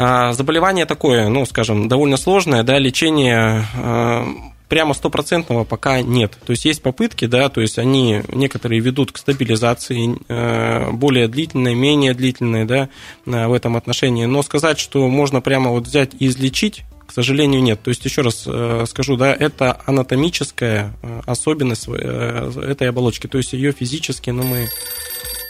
А, 0.00 0.32
заболевание 0.32 0.86
такое, 0.86 1.28
ну, 1.28 1.44
скажем, 1.44 1.88
довольно 1.88 2.16
сложное, 2.16 2.62
да, 2.62 2.78
лечение 2.78 3.64
а, 3.74 4.28
прямо 4.68 4.94
стопроцентного 4.94 5.64
пока 5.64 6.02
нет. 6.02 6.38
То 6.46 6.52
есть 6.52 6.66
есть 6.66 6.82
попытки, 6.82 7.24
да, 7.24 7.48
то 7.48 7.60
есть 7.60 7.80
они 7.80 8.22
некоторые 8.28 8.80
ведут 8.80 9.10
к 9.10 9.18
стабилизации, 9.18 10.16
а, 10.28 10.92
более 10.92 11.26
длительной, 11.26 11.74
менее 11.74 12.14
длительной, 12.14 12.64
да, 12.64 12.88
в 13.26 13.52
этом 13.52 13.76
отношении. 13.76 14.24
Но 14.26 14.44
сказать, 14.44 14.78
что 14.78 15.08
можно 15.08 15.40
прямо 15.40 15.72
вот 15.72 15.88
взять 15.88 16.12
и 16.16 16.28
излечить, 16.28 16.84
к 17.04 17.12
сожалению, 17.12 17.60
нет. 17.60 17.82
То 17.82 17.88
есть, 17.88 18.04
еще 18.04 18.20
раз 18.20 18.46
скажу, 18.88 19.16
да, 19.16 19.34
это 19.34 19.80
анатомическая 19.84 20.94
особенность 21.26 21.88
этой 21.88 22.88
оболочки. 22.88 23.26
То 23.26 23.38
есть, 23.38 23.52
ее 23.54 23.72
физически, 23.72 24.30
ну, 24.30 24.44
мы 24.44 24.68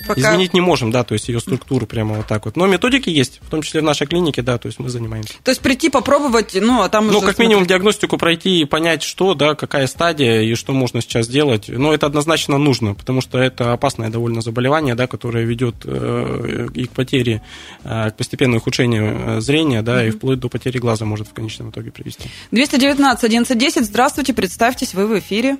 Пока... 0.06 0.20
Изменить 0.20 0.54
не 0.54 0.60
можем, 0.60 0.90
да, 0.90 1.02
то 1.04 1.14
есть 1.14 1.28
ее 1.28 1.40
структуру 1.40 1.86
прямо 1.86 2.14
вот 2.14 2.26
так 2.26 2.44
вот. 2.44 2.56
Но 2.56 2.66
методики 2.66 3.10
есть, 3.10 3.40
в 3.42 3.50
том 3.50 3.62
числе 3.62 3.80
в 3.80 3.84
нашей 3.84 4.06
клинике, 4.06 4.42
да, 4.42 4.58
то 4.58 4.66
есть 4.66 4.78
мы 4.78 4.88
занимаемся. 4.88 5.34
То 5.42 5.50
есть 5.50 5.60
прийти 5.60 5.90
попробовать, 5.90 6.56
ну, 6.60 6.82
а 6.82 6.88
там 6.88 7.08
Ну, 7.08 7.20
как 7.20 7.38
минимум 7.38 7.66
диагностику 7.66 8.16
пройти 8.16 8.60
и 8.60 8.64
понять, 8.64 9.02
что, 9.02 9.34
да, 9.34 9.54
какая 9.54 9.86
стадия 9.86 10.42
и 10.42 10.54
что 10.54 10.72
можно 10.72 11.00
сейчас 11.00 11.28
делать. 11.28 11.68
Но 11.68 11.92
это 11.92 12.06
однозначно 12.06 12.58
нужно, 12.58 12.94
потому 12.94 13.20
что 13.20 13.38
это 13.38 13.72
опасное 13.72 14.08
довольно 14.08 14.40
заболевание, 14.40 14.94
да, 14.94 15.06
которое 15.06 15.44
ведет 15.44 15.76
э, 15.84 16.68
и 16.74 16.84
к 16.84 16.90
потере, 16.90 17.42
э, 17.84 18.10
к 18.10 18.16
постепенному 18.16 18.58
ухудшению 18.58 19.38
э, 19.38 19.40
зрения, 19.40 19.82
да, 19.82 20.04
mm-hmm. 20.04 20.08
и 20.08 20.10
вплоть 20.10 20.38
до 20.38 20.48
потери 20.48 20.78
глаза 20.78 21.04
может 21.04 21.28
в 21.28 21.32
конечном 21.32 21.70
итоге 21.70 21.90
привести. 21.90 22.30
219 22.52 23.24
1110, 23.24 23.84
здравствуйте, 23.84 24.32
представьтесь, 24.32 24.94
вы 24.94 25.06
в 25.06 25.18
эфире. 25.18 25.58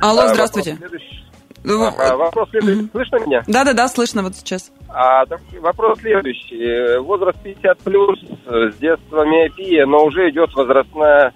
Алло, 0.00 0.28
здравствуйте. 0.28 0.78
Ну, 0.80 1.21
а, 1.64 2.16
вопрос 2.16 2.50
следующий. 2.50 2.88
Слышно 2.90 3.16
меня? 3.26 3.42
Да-да-да, 3.46 3.88
слышно 3.88 4.22
вот 4.22 4.34
сейчас. 4.36 4.72
А, 4.88 5.24
так, 5.26 5.40
вопрос 5.60 6.00
следующий. 6.00 6.98
Возраст 6.98 7.38
50 7.42 7.78
плюс, 7.78 8.18
с 8.46 8.74
детства 8.76 9.24
миопия, 9.24 9.86
но 9.86 10.04
уже 10.04 10.30
идет 10.30 10.52
возрастное 10.54 11.32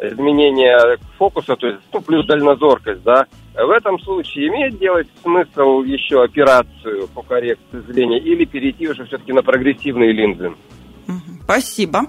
изменение 0.00 0.98
фокуса, 1.18 1.56
то 1.56 1.66
есть 1.68 1.80
ну, 1.92 2.00
плюс 2.00 2.26
дальнозоркость, 2.26 3.02
да. 3.02 3.26
В 3.54 3.70
этом 3.70 3.98
случае 4.00 4.48
имеет 4.48 4.78
делать 4.78 5.08
смысл 5.22 5.82
еще 5.82 6.22
операцию 6.22 7.08
по 7.08 7.22
коррекции 7.22 7.80
зрения 7.88 8.18
или 8.18 8.44
перейти 8.44 8.86
уже 8.88 9.06
все-таки 9.06 9.32
на 9.32 9.42
прогрессивные 9.42 10.12
линзы? 10.12 10.52
Спасибо. 11.44 12.06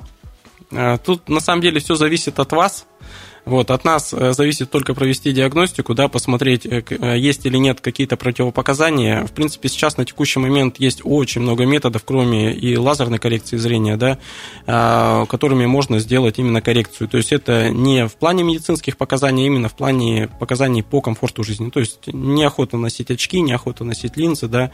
А, 0.75 0.97
тут 0.97 1.29
на 1.29 1.39
самом 1.39 1.61
деле 1.61 1.79
все 1.79 1.95
зависит 1.95 2.39
от 2.39 2.51
вас. 2.51 2.87
Вот, 3.47 3.71
от 3.71 3.85
нас 3.85 4.13
э, 4.13 4.33
зависит 4.33 4.69
только 4.69 4.93
провести 4.93 5.31
диагностику, 5.31 5.93
да, 5.93 6.09
посмотреть, 6.09 6.65
э, 6.65 6.83
э, 6.89 7.17
есть 7.17 7.45
или 7.45 7.55
нет 7.55 7.79
какие-то 7.79 8.17
противопоказания. 8.17 9.25
В 9.25 9.31
принципе, 9.31 9.69
сейчас 9.69 9.95
на 9.95 10.03
текущий 10.03 10.39
момент 10.39 10.79
есть 10.79 10.99
очень 11.05 11.41
много 11.41 11.65
методов, 11.65 12.03
кроме 12.03 12.53
и 12.53 12.75
лазерной 12.75 13.19
коррекции 13.19 13.55
зрения, 13.55 13.95
да, 13.95 14.19
а, 14.65 15.25
которыми 15.27 15.65
можно 15.65 15.99
сделать 15.99 16.39
именно 16.39 16.61
коррекцию. 16.61 17.07
То 17.07 17.15
есть 17.15 17.31
это 17.31 17.69
не 17.69 18.09
в 18.09 18.15
плане 18.15 18.43
медицинских 18.43 18.97
показаний, 18.97 19.45
а 19.45 19.47
именно 19.47 19.69
в 19.69 19.75
плане 19.75 20.29
показаний 20.41 20.83
по 20.83 20.99
комфорту 20.99 21.45
жизни. 21.45 21.69
То 21.69 21.79
есть 21.79 22.07
неохота 22.07 22.75
носить 22.75 23.11
очки, 23.11 23.39
неохота 23.39 23.85
носить 23.85 24.17
линзы, 24.17 24.49
да. 24.49 24.71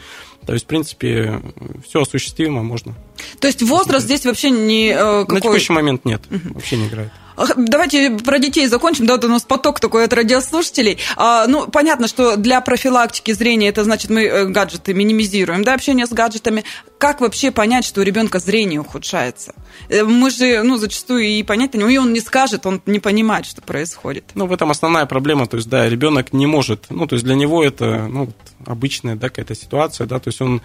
То 0.47 0.53
есть, 0.53 0.65
в 0.65 0.67
принципе, 0.67 1.43
все 1.87 2.01
осуществимо, 2.01 2.63
можно. 2.63 2.95
То 3.39 3.45
есть 3.45 3.61
возраст 3.61 4.05
здесь 4.05 4.25
вообще 4.25 4.49
не 4.49 4.93
какой... 4.95 5.35
На 5.35 5.41
текущий 5.41 5.73
момент 5.73 6.05
нет, 6.05 6.23
вообще 6.29 6.77
не 6.77 6.87
играет. 6.87 7.11
Давайте 7.57 8.11
про 8.11 8.39
детей 8.39 8.67
закончим. 8.67 9.05
Да, 9.05 9.15
вот 9.15 9.25
у 9.25 9.27
нас 9.27 9.43
поток 9.43 9.79
такой 9.79 10.05
от 10.05 10.13
радиослушателей. 10.13 10.97
А, 11.15 11.47
ну, 11.47 11.67
понятно, 11.67 12.07
что 12.07 12.37
для 12.37 12.61
профилактики 12.61 13.31
зрения 13.31 13.69
это 13.69 13.83
значит, 13.83 14.09
мы 14.09 14.23
э, 14.23 14.45
гаджеты 14.45 14.93
минимизируем, 14.93 15.63
да, 15.63 15.73
общение 15.73 16.05
с 16.05 16.11
гаджетами. 16.11 16.63
Как 16.97 17.21
вообще 17.21 17.51
понять, 17.51 17.85
что 17.85 18.01
у 18.01 18.03
ребенка 18.03 18.39
зрение 18.39 18.79
ухудшается? 18.79 19.55
Э, 19.89 20.03
мы 20.03 20.29
же, 20.29 20.63
ну, 20.63 20.77
зачастую 20.77 21.23
и 21.23 21.43
понять 21.43 21.73
не 21.73 21.93
и 21.93 21.97
он 21.97 22.13
не 22.13 22.19
скажет, 22.19 22.65
он 22.65 22.81
не 22.85 22.99
понимает, 22.99 23.45
что 23.45 23.61
происходит. 23.61 24.25
Ну, 24.35 24.45
в 24.45 24.53
этом 24.53 24.71
основная 24.71 25.05
проблема. 25.05 25.47
То 25.47 25.57
есть, 25.57 25.69
да, 25.69 25.89
ребенок 25.89 26.33
не 26.33 26.45
может, 26.45 26.85
ну, 26.89 27.07
то 27.07 27.15
есть 27.15 27.25
для 27.25 27.35
него 27.35 27.63
это, 27.63 28.07
ну, 28.07 28.29
обычная, 28.65 29.15
да, 29.15 29.29
какая-то 29.29 29.55
ситуация, 29.55 30.07
да, 30.07 30.19
то 30.19 30.29
есть 30.29 30.41
он 30.41 30.61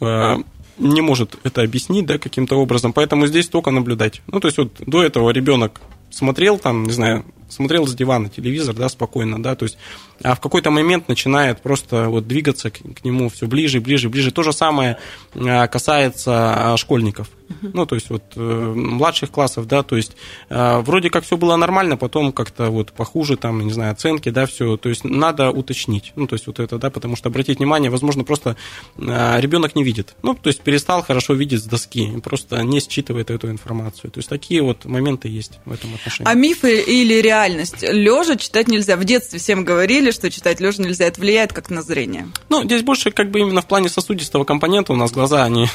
э, 0.00 0.36
не 0.78 1.00
может 1.00 1.38
это 1.42 1.62
объяснить, 1.62 2.06
да, 2.06 2.18
каким-то 2.18 2.56
образом, 2.56 2.92
поэтому 2.92 3.26
здесь 3.26 3.48
только 3.48 3.70
наблюдать. 3.70 4.22
Ну, 4.26 4.40
то 4.40 4.48
есть 4.48 4.58
вот 4.58 4.72
до 4.86 5.02
этого 5.02 5.30
ребенок 5.30 5.80
смотрел 6.12 6.58
там, 6.58 6.84
не 6.84 6.92
знаю, 6.92 7.24
смотрел 7.48 7.86
с 7.86 7.94
дивана 7.94 8.28
телевизор, 8.28 8.74
да, 8.74 8.88
спокойно, 8.88 9.42
да, 9.42 9.54
то 9.54 9.64
есть, 9.64 9.76
а 10.22 10.34
в 10.34 10.40
какой-то 10.40 10.70
момент 10.70 11.08
начинает 11.08 11.60
просто 11.60 12.08
вот 12.08 12.26
двигаться 12.26 12.70
к, 12.70 12.78
к 12.78 13.04
нему 13.04 13.28
все 13.28 13.46
ближе, 13.46 13.80
ближе, 13.80 14.08
ближе. 14.08 14.30
То 14.30 14.42
же 14.42 14.52
самое 14.52 14.98
а, 15.34 15.66
касается 15.66 16.72
а, 16.72 16.76
школьников, 16.76 17.28
ну, 17.60 17.86
то 17.86 17.94
есть 17.94 18.10
вот 18.10 18.22
э, 18.36 18.40
младших 18.40 19.30
классов, 19.30 19.66
да, 19.66 19.82
то 19.82 19.96
есть 19.96 20.16
а, 20.48 20.80
вроде 20.80 21.10
как 21.10 21.24
все 21.24 21.36
было 21.36 21.56
нормально, 21.56 21.96
потом 21.96 22.32
как-то 22.32 22.70
вот 22.70 22.92
похуже, 22.92 23.36
там, 23.36 23.60
не 23.60 23.72
знаю, 23.72 23.92
оценки, 23.92 24.30
да, 24.30 24.46
все, 24.46 24.76
то 24.76 24.88
есть 24.88 25.04
надо 25.04 25.50
уточнить, 25.50 26.12
ну, 26.16 26.26
то 26.26 26.34
есть 26.34 26.46
вот 26.46 26.60
это, 26.60 26.78
да, 26.78 26.90
потому 26.90 27.16
что 27.16 27.28
обратить 27.28 27.58
внимание, 27.58 27.90
возможно, 27.90 28.24
просто 28.24 28.56
ребенок 28.96 29.74
не 29.74 29.84
видит, 29.84 30.14
ну, 30.22 30.34
то 30.34 30.48
есть 30.48 30.62
перестал 30.62 31.02
хорошо 31.02 31.34
видеть 31.34 31.62
с 31.62 31.64
доски, 31.64 32.20
просто 32.22 32.62
не 32.62 32.80
считывает 32.80 33.30
эту 33.30 33.50
информацию, 33.50 34.10
то 34.10 34.18
есть 34.18 34.28
такие 34.28 34.62
вот 34.62 34.84
моменты 34.84 35.28
есть 35.28 35.58
в 35.64 35.72
этом 35.72 35.94
отношении. 35.94 36.30
А 36.30 36.34
мифы 36.34 36.80
или 36.80 37.14
реальность 37.14 37.42
реальность. 37.42 37.82
Лежа 37.82 38.36
читать 38.36 38.68
нельзя. 38.68 38.96
В 38.96 39.04
детстве 39.04 39.38
всем 39.38 39.64
говорили, 39.64 40.10
что 40.10 40.30
читать 40.30 40.60
лежа 40.60 40.82
нельзя. 40.82 41.06
Это 41.06 41.20
влияет 41.20 41.52
как 41.52 41.70
на 41.70 41.82
зрение. 41.82 42.28
Ну, 42.48 42.64
здесь 42.64 42.82
больше 42.82 43.10
как 43.10 43.30
бы 43.30 43.40
именно 43.40 43.62
в 43.62 43.66
плане 43.66 43.88
сосудистого 43.88 44.44
компонента 44.44 44.92
у 44.92 44.96
нас 44.96 45.12
глаза, 45.12 45.44
они 45.44 45.68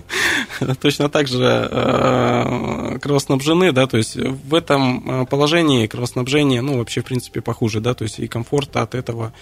точно 0.80 0.95
так 0.98 1.28
же 1.28 1.68
э, 1.70 2.98
кровоснабжены, 3.00 3.72
да, 3.72 3.86
то 3.86 3.96
есть 3.96 4.16
в 4.16 4.54
этом 4.54 5.22
э, 5.22 5.26
положении 5.26 5.86
кровоснабжение, 5.86 6.60
ну, 6.62 6.78
вообще, 6.78 7.02
в 7.02 7.04
принципе, 7.04 7.40
похуже, 7.40 7.80
да, 7.80 7.94
то 7.94 8.04
есть 8.04 8.18
и 8.18 8.26
комфорта 8.26 8.82
от 8.82 8.94
этого 8.94 9.32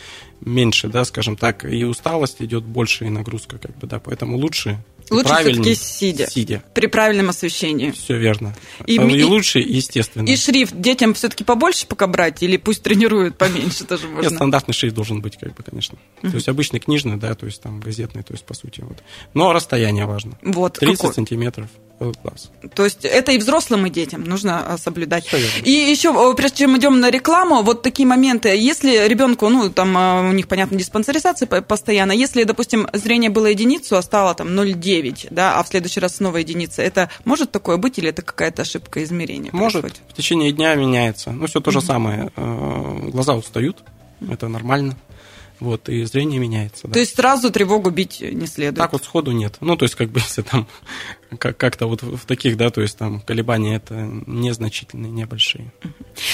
меньше, 0.40 0.88
да, 0.88 1.04
скажем 1.04 1.36
так, 1.36 1.64
и 1.64 1.84
усталость 1.84 2.42
идет 2.42 2.64
больше, 2.64 3.06
и 3.06 3.10
нагрузка, 3.10 3.58
как 3.58 3.76
бы, 3.78 3.86
да, 3.86 3.98
поэтому 4.00 4.36
лучше 4.36 4.78
Лучше 5.14 5.34
все-таки 5.34 5.74
сидя. 5.74 6.26
Сидя. 6.28 6.62
При 6.74 6.86
правильном 6.86 7.30
освещении. 7.30 7.90
Все 7.90 8.16
верно. 8.18 8.54
И, 8.86 8.96
и, 8.96 9.18
и 9.18 9.22
лучше, 9.24 9.58
естественно. 9.60 10.28
И 10.28 10.36
шрифт 10.36 10.74
детям 10.76 11.14
все-таки 11.14 11.44
побольше 11.44 11.86
пока 11.86 12.06
брать, 12.06 12.42
или 12.42 12.56
пусть 12.56 12.82
тренируют 12.82 13.38
поменьше 13.38 13.84
тоже 13.88 14.08
можно? 14.08 14.28
Нет, 14.28 14.34
стандартный 14.34 14.74
шрифт 14.74 14.94
должен 14.94 15.20
быть, 15.20 15.36
как 15.36 15.54
бы, 15.54 15.62
конечно. 15.62 15.98
Uh-huh. 16.22 16.30
То 16.30 16.36
есть 16.36 16.48
обычный 16.48 16.80
книжный, 16.80 17.16
да, 17.16 17.34
то 17.34 17.46
есть 17.46 17.62
там 17.62 17.80
газетный, 17.80 18.22
то 18.22 18.32
есть 18.32 18.44
по 18.44 18.54
сути. 18.54 18.80
Вот. 18.80 19.02
Но 19.32 19.52
расстояние 19.52 20.06
важно. 20.06 20.38
Вот. 20.42 20.78
30 20.78 20.98
какой? 20.98 21.14
сантиметров. 21.14 21.68
Глаз. 21.98 22.50
То 22.74 22.84
есть 22.84 23.04
это 23.04 23.32
и 23.32 23.38
взрослым, 23.38 23.86
и 23.86 23.90
детям 23.90 24.24
нужно 24.24 24.74
а, 24.74 24.78
соблюдать. 24.78 25.28
И 25.62 25.70
еще, 25.70 26.34
прежде 26.34 26.58
чем 26.58 26.76
идем 26.76 27.00
на 27.00 27.10
рекламу, 27.10 27.62
вот 27.62 27.82
такие 27.82 28.06
моменты. 28.06 28.48
Если 28.48 29.08
ребенку, 29.08 29.48
ну, 29.48 29.70
там 29.70 29.96
а, 29.96 30.28
у 30.28 30.32
них, 30.32 30.48
понятно, 30.48 30.76
диспансеризация 30.76 31.46
постоянно, 31.46 32.12
если, 32.12 32.44
допустим, 32.44 32.88
зрение 32.92 33.30
было 33.30 33.46
единицу, 33.46 33.96
а 33.96 34.02
стало 34.02 34.34
там 34.34 34.48
0,9, 34.48 35.28
да, 35.30 35.58
а 35.58 35.62
в 35.62 35.68
следующий 35.68 36.00
раз 36.00 36.16
снова 36.16 36.38
единица, 36.38 36.82
это 36.82 37.10
может 37.24 37.50
такое 37.50 37.76
быть 37.76 37.98
или 37.98 38.08
это 38.08 38.22
какая-то 38.22 38.62
ошибка 38.62 39.02
измерения? 39.04 39.50
Может, 39.52 39.82
происходит? 39.82 40.12
в 40.12 40.16
течение 40.16 40.52
дня 40.52 40.74
меняется. 40.74 41.30
Ну, 41.30 41.46
все 41.46 41.60
то 41.60 41.70
же 41.70 41.78
mm-hmm. 41.78 41.86
самое. 41.86 42.32
Э, 42.36 43.08
глаза 43.10 43.34
устают, 43.34 43.82
это 44.28 44.48
нормально. 44.48 44.96
Вот, 45.60 45.88
и 45.88 46.04
зрение 46.04 46.40
меняется. 46.40 46.88
Да. 46.88 46.94
То 46.94 46.98
есть 46.98 47.16
сразу 47.16 47.50
тревогу 47.50 47.90
бить 47.90 48.20
не 48.20 48.46
следует? 48.46 48.78
Так 48.78 48.92
вот 48.92 49.04
сходу 49.04 49.32
нет. 49.32 49.56
Ну, 49.60 49.76
то 49.76 49.84
есть, 49.84 49.94
как 49.94 50.10
бы, 50.10 50.20
если 50.24 50.42
там 50.42 50.66
как-то 51.38 51.86
вот 51.86 52.02
в 52.02 52.24
таких, 52.26 52.56
да, 52.56 52.70
то 52.70 52.80
есть 52.80 52.96
там 52.96 53.20
колебания 53.20 53.76
это 53.76 53.94
незначительные, 54.26 55.10
небольшие. 55.10 55.72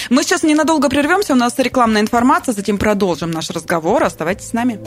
Мы 0.08 0.22
сейчас 0.22 0.42
ненадолго 0.42 0.88
прервемся, 0.88 1.34
у 1.34 1.36
нас 1.36 1.58
рекламная 1.58 2.02
информация, 2.02 2.54
затем 2.54 2.78
продолжим 2.78 3.30
наш 3.30 3.50
разговор. 3.50 4.02
Оставайтесь 4.02 4.48
с 4.48 4.52
нами. 4.52 4.80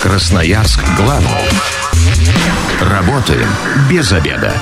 Красноярск 0.00 0.80
главный. 0.96 1.28
Работаем 2.80 3.48
без 3.88 4.10
обеда. 4.12 4.52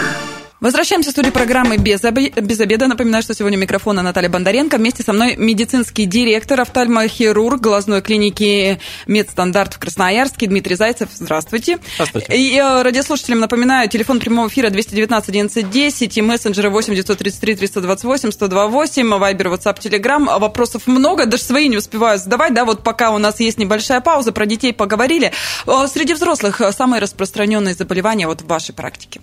Возвращаемся 0.61 1.09
в 1.09 1.13
студию 1.13 1.33
программы 1.33 1.79
без, 1.79 2.05
обе... 2.05 2.29
без 2.29 2.61
обеда. 2.61 2.87
Напоминаю, 2.87 3.23
что 3.23 3.35
сегодня 3.35 3.57
у 3.57 3.61
микрофона 3.63 4.03
Наталья 4.03 4.29
Бондаренко. 4.29 4.77
Вместе 4.77 5.03
со 5.03 5.15
мной 5.15 5.35
медицинский 5.37 6.05
директор, 6.05 6.61
офтальмохирург 6.61 7.63
глазной 7.63 8.03
клиники 8.03 8.79
Медстандарт 9.07 9.73
в 9.73 9.79
Красноярске 9.79 10.49
Дмитрий 10.49 10.75
Зайцев. 10.75 11.09
Здравствуйте. 11.15 11.79
Здравствуйте. 11.95 12.37
И 12.37 12.59
э, 12.59 12.83
радиослушателям 12.83 13.41
напоминаю, 13.41 13.89
телефон 13.89 14.21
прямого 14.21 14.49
эфира 14.49 14.69
219 14.69 15.31
11 15.31 15.71
10 15.71 16.19
и 16.19 16.21
мессенджеры 16.21 16.69
8 16.69 16.95
933 16.95 17.55
328 17.55 18.31
128, 18.31 19.19
вайбер, 19.19 19.49
ватсап, 19.49 19.81
телеграм. 19.81 20.27
Вопросов 20.27 20.87
много, 20.87 21.25
даже 21.25 21.43
свои 21.43 21.69
не 21.69 21.79
успеваю 21.79 22.19
задавать. 22.19 22.53
Да, 22.53 22.67
вот 22.67 22.83
пока 22.83 23.13
у 23.13 23.19
нас 23.19 23.41
есть 23.41 23.57
небольшая 23.57 24.03
пауза, 24.03 24.33
про 24.33 24.45
детей 24.45 24.75
поговорили. 24.75 25.33
Э, 25.67 25.87
среди 25.91 26.13
взрослых 26.13 26.61
э, 26.61 26.71
самые 26.73 27.01
распространенные 27.01 27.73
заболевания 27.73 28.27
вот 28.27 28.43
в 28.43 28.47
вашей 28.47 28.75
практике? 28.75 29.23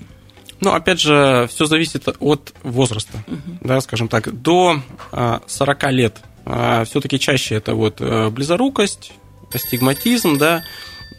Ну, 0.60 0.74
опять 0.74 1.00
же, 1.00 1.48
все 1.50 1.66
зависит 1.66 2.08
от 2.08 2.54
возраста, 2.64 3.24
угу. 3.28 3.58
да, 3.62 3.80
скажем 3.82 4.08
так. 4.08 4.42
До 4.42 4.82
40 5.12 5.84
а, 5.84 5.92
лет 5.92 6.18
а, 6.46 6.84
все-таки 6.86 7.20
чаще 7.20 7.56
это 7.56 7.76
вот 7.76 7.98
э, 8.00 8.30
близорукость, 8.30 9.12
астигматизм, 9.54 10.38
да, 10.38 10.64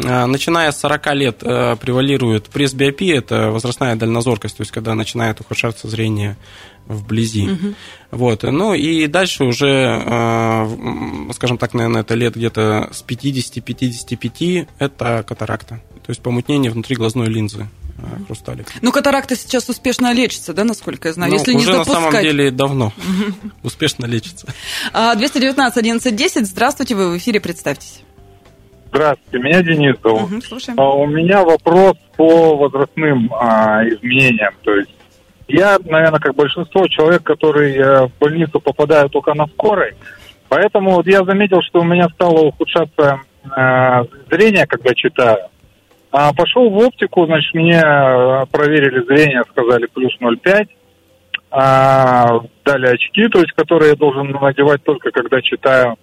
а, 0.04 0.26
Начиная 0.26 0.70
с 0.70 0.80
40 0.80 1.14
лет 1.14 1.42
э, 1.42 1.76
превалирует 1.76 2.48
пресбиопия, 2.48 3.18
это 3.18 3.50
возрастная 3.50 3.94
дальнозоркость, 3.96 4.56
то 4.56 4.62
есть 4.62 4.72
когда 4.72 4.94
начинает 4.94 5.40
ухудшаться 5.40 5.88
зрение 5.88 6.36
вблизи. 6.86 7.50
Угу. 7.50 7.74
Вот. 8.12 8.42
Ну 8.44 8.74
и 8.74 9.06
дальше 9.06 9.44
уже, 9.44 10.66
скажем 11.34 11.58
так, 11.58 11.74
наверное, 11.74 12.00
это 12.00 12.14
лет 12.14 12.34
где-то 12.34 12.88
с 12.92 13.04
50-55 13.06 14.68
это 14.78 15.24
катаракта, 15.28 15.82
то 16.02 16.10
есть 16.10 16.22
помутнение 16.22 16.70
внутри 16.70 16.96
глазной 16.96 17.26
линзы. 17.26 17.68
Хрусталик. 18.26 18.66
Ну, 18.80 18.92
катаракта 18.92 19.36
сейчас 19.36 19.68
успешно 19.68 20.12
лечится, 20.12 20.54
да, 20.54 20.64
насколько 20.64 21.08
я 21.08 21.14
знаю? 21.14 21.32
Ну, 21.32 21.38
Если 21.38 21.52
уже 21.52 21.58
не 21.58 21.72
запускать... 21.72 21.94
на 21.94 22.10
самом 22.10 22.22
деле 22.22 22.50
давно 22.50 22.92
успешно 23.62 24.06
лечится. 24.06 24.46
219 24.92 25.76
11 25.76 26.16
10, 26.16 26.46
здравствуйте, 26.46 26.94
вы 26.94 27.10
в 27.12 27.18
эфире, 27.18 27.40
представьтесь. 27.40 28.02
Здравствуйте, 28.90 29.44
меня 29.44 29.62
Денис 29.62 29.96
зовут. 30.02 30.32
Угу, 30.32 30.40
слушаем. 30.42 30.80
А, 30.80 30.94
у 30.94 31.06
меня 31.06 31.44
вопрос 31.44 31.96
по 32.16 32.56
возрастным 32.56 33.30
а, 33.34 33.82
изменениям. 33.86 34.54
То 34.62 34.74
есть 34.74 34.90
я, 35.48 35.78
наверное, 35.84 36.20
как 36.20 36.34
большинство 36.34 36.86
человек, 36.88 37.22
которые 37.22 37.76
э, 37.76 38.06
в 38.06 38.12
больницу 38.18 38.60
попадают 38.60 39.12
только 39.12 39.32
на 39.32 39.46
скорой, 39.46 39.94
поэтому 40.48 40.92
вот 40.92 41.06
я 41.06 41.24
заметил, 41.24 41.62
что 41.62 41.80
у 41.80 41.84
меня 41.84 42.08
стало 42.10 42.40
ухудшаться 42.40 43.20
э, 43.44 44.04
зрение, 44.30 44.66
когда 44.66 44.94
читаю. 44.94 45.38
А 46.10 46.32
пошел 46.32 46.70
в 46.70 46.78
оптику, 46.78 47.26
значит, 47.26 47.54
мне 47.54 47.80
э, 47.84 48.46
проверили 48.50 49.04
зрение, 49.04 49.42
сказали 49.50 49.86
плюс 49.86 50.16
0,5. 50.20 50.68
А, 51.50 52.40
дали 52.64 52.86
очки, 52.86 53.26
то 53.28 53.40
есть, 53.40 53.52
которые 53.52 53.90
я 53.90 53.96
должен 53.96 54.30
надевать 54.30 54.82
только 54.84 55.10
когда 55.10 55.40
читаю. 55.40 55.96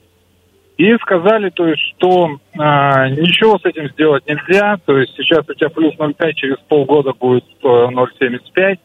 И 0.78 0.94
сказали, 0.98 1.50
то 1.50 1.68
есть, 1.68 1.82
что 1.96 2.38
а, 2.58 3.08
ничего 3.10 3.58
с 3.58 3.66
этим 3.66 3.90
сделать 3.90 4.28
нельзя. 4.28 4.78
То 4.86 4.98
есть 4.98 5.14
сейчас 5.16 5.48
у 5.48 5.54
тебя 5.54 5.70
плюс 5.70 5.96
0,5, 5.96 6.34
через 6.34 6.58
полгода 6.68 7.14
будет 7.14 7.46
0,75 7.64 8.78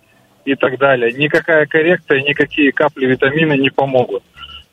и 0.45 0.55
так 0.55 0.79
далее. 0.79 1.13
Никакая 1.13 1.67
коррекция, 1.67 2.23
никакие 2.23 2.73
капли 2.73 3.07
витамина 3.07 3.55
не 3.55 3.71
помогут. 3.71 4.23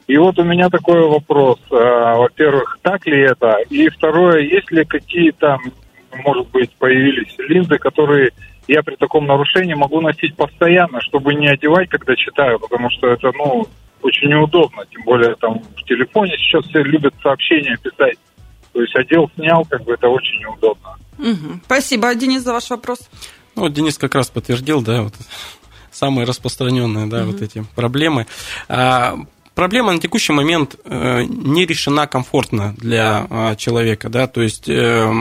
И 0.07 0.17
вот 0.17 0.39
у 0.39 0.43
меня 0.43 0.69
такой 0.69 1.01
вопрос. 1.01 1.59
А, 1.71 2.17
во-первых, 2.17 2.79
так 2.81 3.05
ли 3.07 3.21
это? 3.21 3.57
И 3.69 3.89
второе, 3.89 4.41
есть 4.41 4.71
ли 4.71 4.85
какие-то 4.85 5.57
может 6.17 6.49
быть, 6.49 6.71
появились 6.77 7.33
линзы, 7.37 7.77
которые 7.77 8.31
я 8.67 8.83
при 8.83 8.95
таком 8.95 9.25
нарушении 9.25 9.73
могу 9.73 10.01
носить 10.01 10.35
постоянно, 10.35 11.01
чтобы 11.01 11.33
не 11.35 11.47
одевать, 11.47 11.89
когда 11.89 12.15
читаю, 12.15 12.59
потому 12.59 12.89
что 12.89 13.07
это, 13.07 13.31
ну, 13.33 13.65
очень 14.01 14.29
неудобно, 14.29 14.85
тем 14.91 15.03
более 15.03 15.35
там 15.35 15.59
в 15.59 15.83
телефоне 15.83 16.37
сейчас 16.37 16.65
все 16.65 16.83
любят 16.83 17.13
сообщения 17.21 17.77
писать. 17.81 18.17
То 18.73 18.81
есть 18.81 18.95
одел, 18.95 19.29
снял, 19.35 19.65
как 19.65 19.83
бы 19.83 19.93
это 19.93 20.07
очень 20.07 20.39
неудобно. 20.39 20.97
Угу. 21.17 21.61
Спасибо, 21.65 22.13
Денис, 22.13 22.43
за 22.43 22.53
ваш 22.53 22.69
вопрос. 22.69 23.09
Ну, 23.55 23.63
вот 23.63 23.73
Денис 23.73 23.97
как 23.97 24.13
раз 24.13 24.29
подтвердил, 24.29 24.81
да, 24.81 25.03
вот 25.03 25.13
самые 25.91 26.25
распространенные, 26.25 27.07
да, 27.07 27.21
угу. 27.23 27.31
вот 27.31 27.41
эти 27.41 27.63
проблемы. 27.75 28.27
А, 28.69 29.15
проблема 29.57 29.91
на 29.91 29.97
текущий 29.97 30.33
момент 30.33 30.75
э, 30.85 31.23
не 31.23 31.65
решена 31.65 32.05
комфортно 32.05 32.75
для 32.77 33.25
э, 33.27 33.55
человека, 33.57 34.07
да, 34.07 34.27
то 34.27 34.43
есть 34.43 34.69
э, 34.69 35.11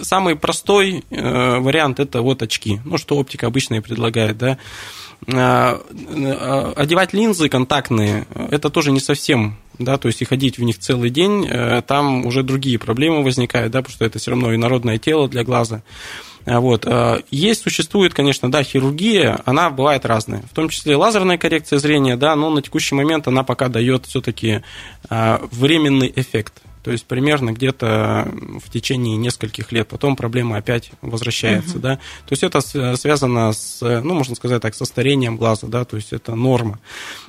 самый 0.00 0.36
простой 0.36 1.04
вариант 1.10 2.00
это 2.00 2.22
вот 2.22 2.42
очки, 2.42 2.80
ну, 2.86 2.96
что 2.96 3.16
оптика 3.16 3.46
обычно 3.46 3.74
и 3.74 3.80
предлагает, 3.80 4.38
да, 4.38 4.58
одевать 6.76 7.12
линзы 7.12 7.48
контактные, 7.48 8.26
это 8.50 8.70
тоже 8.70 8.90
не 8.90 9.00
совсем 9.00 9.56
да, 9.78 9.98
то 9.98 10.08
есть 10.08 10.22
и 10.22 10.24
ходить 10.24 10.58
в 10.58 10.62
них 10.62 10.78
целый 10.78 11.10
день, 11.10 11.48
там 11.86 12.26
уже 12.26 12.42
другие 12.42 12.78
проблемы 12.78 13.24
возникают, 13.24 13.72
да, 13.72 13.80
потому 13.80 13.94
что 13.94 14.04
это 14.04 14.18
все 14.18 14.30
равно 14.30 14.54
инородное 14.54 14.98
тело 14.98 15.28
для 15.28 15.44
глаза. 15.44 15.82
А, 16.46 16.60
вот. 16.60 16.86
А, 16.86 17.22
есть, 17.30 17.62
существует, 17.62 18.14
конечно, 18.14 18.50
да, 18.50 18.62
хирургия, 18.62 19.40
она 19.44 19.70
бывает 19.70 20.04
разная, 20.04 20.42
в 20.42 20.54
том 20.54 20.68
числе 20.68 20.96
лазерная 20.96 21.38
коррекция 21.38 21.78
зрения, 21.78 22.16
да, 22.16 22.36
но 22.36 22.50
на 22.50 22.62
текущий 22.62 22.94
момент 22.94 23.26
она 23.28 23.42
пока 23.44 23.68
дает 23.68 24.06
все-таки 24.06 24.62
а, 25.08 25.40
временный 25.50 26.12
эффект. 26.14 26.62
То 26.82 26.92
есть 26.92 27.06
примерно 27.06 27.52
где-то 27.52 28.30
в 28.62 28.70
течение 28.70 29.16
нескольких 29.16 29.72
лет 29.72 29.88
потом 29.88 30.16
проблема 30.16 30.58
опять 30.58 30.90
возвращается, 31.00 31.76
угу. 31.76 31.78
да. 31.78 31.96
То 32.26 32.32
есть 32.32 32.42
это 32.42 32.60
связано 32.96 33.54
с, 33.54 33.80
ну, 33.80 34.12
можно 34.12 34.34
сказать 34.34 34.60
так, 34.60 34.74
со 34.74 34.84
старением 34.84 35.38
глаза, 35.38 35.66
да, 35.66 35.86
то 35.86 35.96
есть 35.96 36.12
это 36.12 36.34
норма 36.34 36.78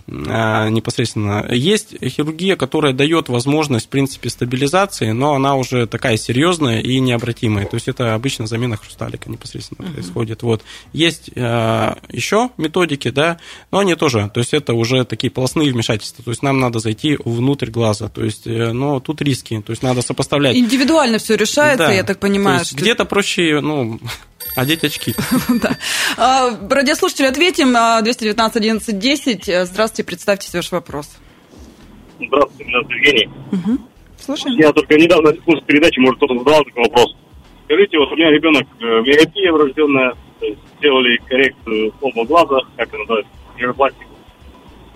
непосредственно. 0.07 1.45
Есть 1.51 1.95
хирургия, 2.03 2.55
которая 2.55 2.93
дает 2.93 3.29
возможность, 3.29 3.87
в 3.87 3.89
принципе, 3.89 4.29
стабилизации, 4.29 5.11
но 5.11 5.33
она 5.33 5.55
уже 5.55 5.87
такая 5.87 6.17
серьезная 6.17 6.81
и 6.81 6.99
необратимая. 6.99 7.65
То 7.65 7.75
есть 7.75 7.87
это 7.87 8.13
обычно 8.13 8.45
замена 8.45 8.77
хрусталика 8.77 9.29
непосредственно 9.29 9.87
угу. 9.87 9.93
происходит. 9.95 10.43
Вот. 10.43 10.63
Есть 10.93 11.31
а, 11.35 11.97
еще 12.11 12.51
методики, 12.57 13.09
да, 13.09 13.39
но 13.71 13.79
они 13.79 13.95
тоже, 13.95 14.29
то 14.33 14.39
есть 14.39 14.53
это 14.53 14.73
уже 14.73 15.05
такие 15.05 15.31
полостные 15.31 15.71
вмешательства. 15.71 16.23
То 16.23 16.31
есть 16.31 16.43
нам 16.43 16.59
надо 16.59 16.79
зайти 16.79 17.17
внутрь 17.25 17.71
глаза. 17.71 18.07
То 18.09 18.23
есть, 18.23 18.45
э, 18.45 18.71
но 18.73 18.99
тут 18.99 19.21
риски 19.21 19.55
то 19.61 19.71
есть 19.71 19.83
надо 19.83 20.01
сопоставлять. 20.01 20.55
Индивидуально 20.55 21.17
все 21.17 21.35
решается, 21.35 21.87
да. 21.87 21.91
я 21.91 22.03
так 22.03 22.19
понимаю. 22.19 22.59
То 22.59 22.65
что... 22.65 22.75
Где-то 22.77 23.05
проще, 23.05 23.59
ну, 23.61 23.99
одеть 24.55 24.83
очки. 24.83 25.13
да. 25.61 25.77
А, 26.17 26.49
радиослушатели, 26.69 27.27
ответим. 27.27 27.73
219 28.03 28.57
11 28.57 28.99
10. 28.99 29.67
Здравствуйте, 29.67 30.03
представьте 30.03 30.49
ваш 30.57 30.71
вопрос. 30.71 31.17
Здравствуйте, 32.19 32.63
меня 32.63 32.79
зовут 32.79 32.91
Евгений. 32.95 33.29
Угу. 33.51 33.77
Слушаем. 34.19 34.57
Я 34.57 34.71
только 34.71 34.95
недавно 34.95 35.33
слушал 35.43 35.61
передачу, 35.65 36.01
может, 36.01 36.17
кто-то 36.17 36.37
задавал 36.39 36.63
такой 36.63 36.83
вопрос. 36.83 37.15
Скажите, 37.65 37.97
вот 37.97 38.11
у 38.11 38.15
меня 38.15 38.31
ребенок 38.31 38.67
э, 38.79 38.83
миопия 38.83 39.51
врожденная, 39.51 40.13
сделали 40.77 41.17
коррекцию 41.27 41.93
оба 42.01 42.25
глаза, 42.25 42.59
как 42.77 42.87
это 42.87 42.97
называется, 42.97 43.31
нейропластику. 43.57 44.11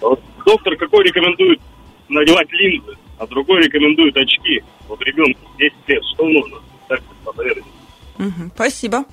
Вот 0.01 0.21
доктор 0.45 0.75
какой 0.77 1.03
рекомендует 1.03 1.59
надевать 2.07 2.51
линзы? 2.51 2.95
а 3.19 3.27
другой 3.27 3.61
рекомендует 3.63 4.15
очки. 4.17 4.63
Вот 4.87 4.99
ребенку 5.01 5.39
10 5.59 5.73
лет, 5.87 6.03
что 6.13 6.25
нужно? 6.25 6.57
Так 6.87 7.01
посоветуйте. 7.23 7.67
Угу, 8.17 8.51
спасибо. 8.55 9.05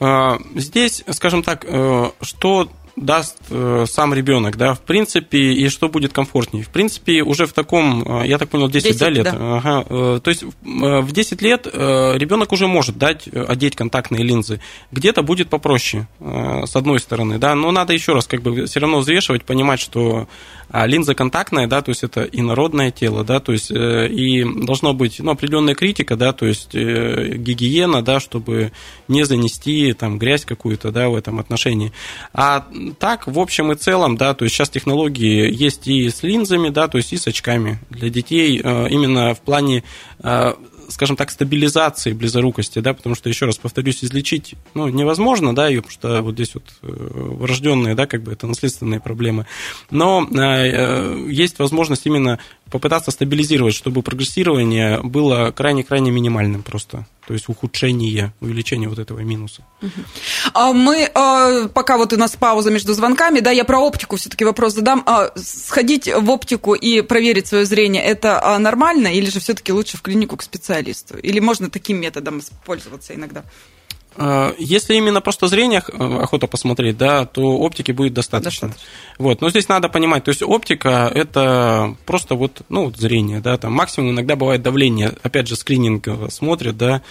А, 0.00 0.38
здесь, 0.54 1.04
скажем 1.10 1.42
так, 1.42 1.64
э, 1.66 2.10
что 2.20 2.68
даст 2.96 3.38
э, 3.50 3.84
сам 3.88 4.14
ребенок, 4.14 4.56
да, 4.56 4.74
в 4.74 4.80
принципе, 4.80 5.38
и 5.38 5.68
что 5.68 5.88
будет 5.88 6.12
комфортнее. 6.12 6.64
В 6.64 6.68
принципе, 6.68 7.22
уже 7.22 7.46
в 7.46 7.52
таком, 7.52 8.24
я 8.24 8.38
так 8.38 8.48
понял, 8.48 8.68
10, 8.68 8.88
10 8.88 9.00
да, 9.00 9.08
лет. 9.08 9.24
Да. 9.24 9.56
Ага, 9.56 10.20
то 10.20 10.28
есть 10.30 10.44
в 10.62 11.12
10 11.12 11.42
лет 11.42 11.66
ребенок 11.66 12.52
уже 12.52 12.66
может 12.66 12.98
дать, 12.98 13.28
одеть 13.28 13.76
контактные 13.76 14.22
линзы. 14.22 14.60
Где-то 14.90 15.22
будет 15.22 15.48
попроще, 15.48 16.06
с 16.20 16.76
одной 16.76 17.00
стороны, 17.00 17.38
да, 17.38 17.54
но 17.54 17.70
надо 17.70 17.92
еще 17.92 18.12
раз 18.12 18.26
как 18.26 18.42
бы 18.42 18.66
все 18.66 18.80
равно 18.80 18.98
взвешивать, 18.98 19.44
понимать, 19.44 19.80
что 19.80 20.28
а 20.72 20.86
линза 20.86 21.14
контактная, 21.14 21.66
да, 21.66 21.82
то 21.82 21.90
есть 21.90 22.02
это 22.02 22.22
инородное 22.22 22.90
тело, 22.90 23.24
да, 23.24 23.40
то 23.40 23.52
есть 23.52 23.70
э, 23.70 24.08
и 24.08 24.42
должно 24.42 24.94
быть 24.94 25.20
ну, 25.20 25.32
определенная 25.32 25.74
критика, 25.74 26.16
да, 26.16 26.32
то 26.32 26.46
есть 26.46 26.74
э, 26.74 27.36
гигиена, 27.36 28.02
да, 28.02 28.20
чтобы 28.20 28.72
не 29.06 29.24
занести 29.24 29.92
там 29.92 30.18
грязь 30.18 30.46
какую-то, 30.46 30.90
да, 30.90 31.10
в 31.10 31.14
этом 31.14 31.38
отношении. 31.40 31.92
А 32.32 32.66
так, 32.98 33.26
в 33.26 33.38
общем 33.38 33.72
и 33.72 33.74
целом, 33.76 34.16
да, 34.16 34.34
то 34.34 34.44
есть 34.44 34.54
сейчас 34.54 34.70
технологии 34.70 35.52
есть 35.52 35.86
и 35.86 36.08
с 36.08 36.22
линзами, 36.22 36.68
да, 36.68 36.88
то 36.88 36.98
есть 36.98 37.12
и 37.12 37.16
с 37.16 37.26
очками 37.26 37.78
для 37.90 38.08
детей 38.10 38.60
э, 38.62 38.88
именно 38.88 39.34
в 39.34 39.40
плане 39.40 39.84
скажем 40.92 41.16
так, 41.16 41.30
стабилизации 41.30 42.12
близорукости, 42.12 42.78
да, 42.78 42.94
потому 42.94 43.14
что, 43.14 43.28
еще 43.28 43.46
раз 43.46 43.56
повторюсь, 43.56 44.04
излечить, 44.04 44.54
ну, 44.74 44.88
невозможно, 44.88 45.54
да, 45.54 45.68
ее, 45.68 45.82
потому 45.82 45.92
что 45.92 46.22
вот 46.22 46.34
здесь 46.34 46.54
вот 46.54 46.64
э, 46.82 46.86
врожденные, 46.86 47.94
да, 47.94 48.06
как 48.06 48.22
бы 48.22 48.32
это 48.32 48.46
наследственные 48.46 49.00
проблемы, 49.00 49.46
но 49.90 50.26
э, 50.30 50.36
э, 50.36 51.26
есть 51.28 51.58
возможность 51.58 52.06
именно 52.06 52.38
попытаться 52.72 53.10
стабилизировать, 53.10 53.74
чтобы 53.74 54.02
прогрессирование 54.02 55.00
было 55.02 55.52
крайне-крайне 55.52 56.10
минимальным 56.10 56.62
просто. 56.62 57.06
То 57.26 57.34
есть 57.34 57.48
ухудшение, 57.48 58.32
увеличение 58.40 58.88
вот 58.88 58.98
этого 58.98 59.20
минуса. 59.20 59.64
А 60.54 60.72
мы, 60.72 61.04
а, 61.14 61.68
пока 61.68 61.98
вот 61.98 62.12
у 62.12 62.16
нас 62.16 62.34
пауза 62.34 62.70
между 62.70 62.94
звонками, 62.94 63.40
да, 63.40 63.50
я 63.50 63.64
про 63.64 63.78
оптику 63.78 64.16
все-таки 64.16 64.44
вопрос 64.44 64.72
задам. 64.74 65.02
А, 65.06 65.30
сходить 65.36 66.08
в 66.08 66.30
оптику 66.30 66.74
и 66.74 67.02
проверить 67.02 67.46
свое 67.46 67.66
зрение, 67.66 68.02
это 68.02 68.58
нормально 68.58 69.08
или 69.08 69.30
же 69.30 69.38
все-таки 69.38 69.72
лучше 69.72 69.98
в 69.98 70.02
клинику 70.02 70.36
к 70.38 70.42
специалисту? 70.42 71.18
Или 71.18 71.40
можно 71.40 71.68
таким 71.68 72.00
методом 72.00 72.42
пользоваться 72.64 73.14
иногда? 73.14 73.44
А, 74.16 74.54
если 74.58 74.94
именно 74.94 75.20
просто 75.20 75.46
зрение 75.46 75.82
э, 75.86 76.18
охота 76.22 76.46
посмотреть, 76.46 76.96
да, 76.96 77.24
то 77.24 77.42
оптики 77.42 77.92
будет 77.92 78.14
достаточно. 78.14 78.68
достаточно. 78.68 78.92
Вот. 79.18 79.40
Но 79.40 79.50
здесь 79.50 79.68
надо 79.68 79.88
понимать, 79.88 80.24
то 80.24 80.30
есть 80.30 80.42
оптика– 80.42 81.10
это 81.14 81.96
просто 82.06 82.34
вот, 82.34 82.62
ну, 82.68 82.92
зрение, 82.94 83.40
да, 83.40 83.56
там 83.56 83.72
максимум 83.72 84.10
иногда 84.10 84.36
бывает 84.36 84.62
давление, 84.62 85.14
опять 85.22 85.48
же, 85.48 85.56
скрининг 85.56 86.08
смотрят, 86.30 86.76
да, 86.76 87.02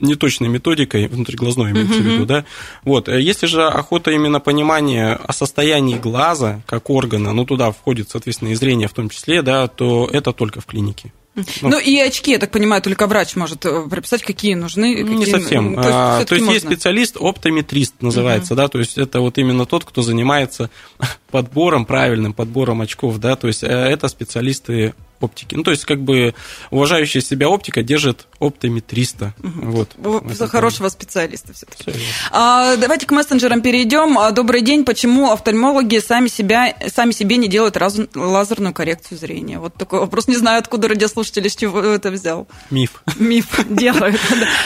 неточной 0.00 0.48
методикой, 0.48 1.08
внутриглазной 1.08 1.72
имеется 1.72 1.94
uh-huh. 1.94 2.02
в 2.02 2.06
виду, 2.06 2.26
да. 2.26 2.44
Вот. 2.84 3.08
Э, 3.08 3.20
если 3.20 3.46
же 3.46 3.66
охота 3.66 4.10
именно 4.10 4.40
понимания 4.40 5.14
о 5.14 5.32
состоянии 5.32 5.96
глаза 5.96 6.62
как 6.66 6.90
органа, 6.90 7.32
ну, 7.32 7.44
туда 7.44 7.70
входит, 7.72 8.10
соответственно, 8.10 8.50
и 8.50 8.54
зрение 8.54 8.88
в 8.88 8.92
том 8.92 9.08
числе, 9.08 9.42
да, 9.42 9.66
то 9.68 10.08
это 10.12 10.32
только 10.32 10.60
в 10.60 10.66
клинике. 10.66 11.12
Ну, 11.34 11.44
ну 11.62 11.78
и 11.78 11.98
очки, 11.98 12.30
я 12.30 12.38
так 12.38 12.50
понимаю, 12.50 12.80
только 12.80 13.06
врач 13.06 13.34
может 13.34 13.64
э, 13.66 13.88
прописать, 13.88 14.22
какие 14.22 14.54
нужны. 14.54 14.96
Какие... 14.96 15.16
Не 15.16 15.26
совсем. 15.26 15.74
То 15.74 15.80
есть, 15.80 15.92
а, 15.92 16.24
то 16.24 16.34
есть 16.36 16.48
есть 16.48 16.66
специалист, 16.66 17.16
оптометрист 17.18 18.00
называется, 18.00 18.54
угу. 18.54 18.58
да, 18.58 18.68
то 18.68 18.78
есть 18.78 18.98
это 18.98 19.20
вот 19.20 19.36
именно 19.38 19.66
тот, 19.66 19.84
кто 19.84 20.02
занимается 20.02 20.70
подбором, 21.34 21.84
правильным 21.84 22.32
подбором 22.32 22.80
очков, 22.80 23.18
да, 23.18 23.34
то 23.34 23.48
есть 23.48 23.64
э, 23.64 23.66
это 23.66 24.06
специалисты 24.06 24.94
оптики. 25.24 25.54
Ну, 25.54 25.62
то 25.62 25.70
есть, 25.70 25.84
как 25.84 26.00
бы 26.00 26.34
уважающая 26.70 27.20
себя 27.20 27.48
оптика 27.48 27.82
держит 27.82 28.26
оптометриста. 28.38 29.34
Угу. 29.42 29.70
Вот. 29.70 29.96
За 30.34 30.46
хорошего 30.46 30.88
специалиста 30.88 31.52
все-таки. 31.52 31.90
Все 31.90 32.00
а, 32.30 32.76
давайте 32.76 33.06
к 33.06 33.10
мессенджерам 33.10 33.62
перейдем. 33.62 34.18
А, 34.18 34.30
добрый 34.30 34.60
день. 34.60 34.84
Почему 34.84 35.32
офтальмологи 35.32 35.98
сами, 35.98 36.28
себя, 36.28 36.76
сами 36.88 37.12
себе 37.12 37.36
не 37.36 37.48
делают 37.48 37.76
раз, 37.76 37.98
лазерную 38.14 38.74
коррекцию 38.74 39.18
зрения? 39.18 39.58
Вот 39.58 39.74
такой 39.74 40.00
вопрос. 40.00 40.28
Не 40.28 40.36
знаю, 40.36 40.58
откуда 40.58 40.88
радиослушатели 40.88 41.48
с 41.48 41.56
чего 41.56 41.80
это 41.80 42.10
взял. 42.10 42.46
Миф. 42.70 43.02
Миф 43.18 43.46
делают. 43.68 44.20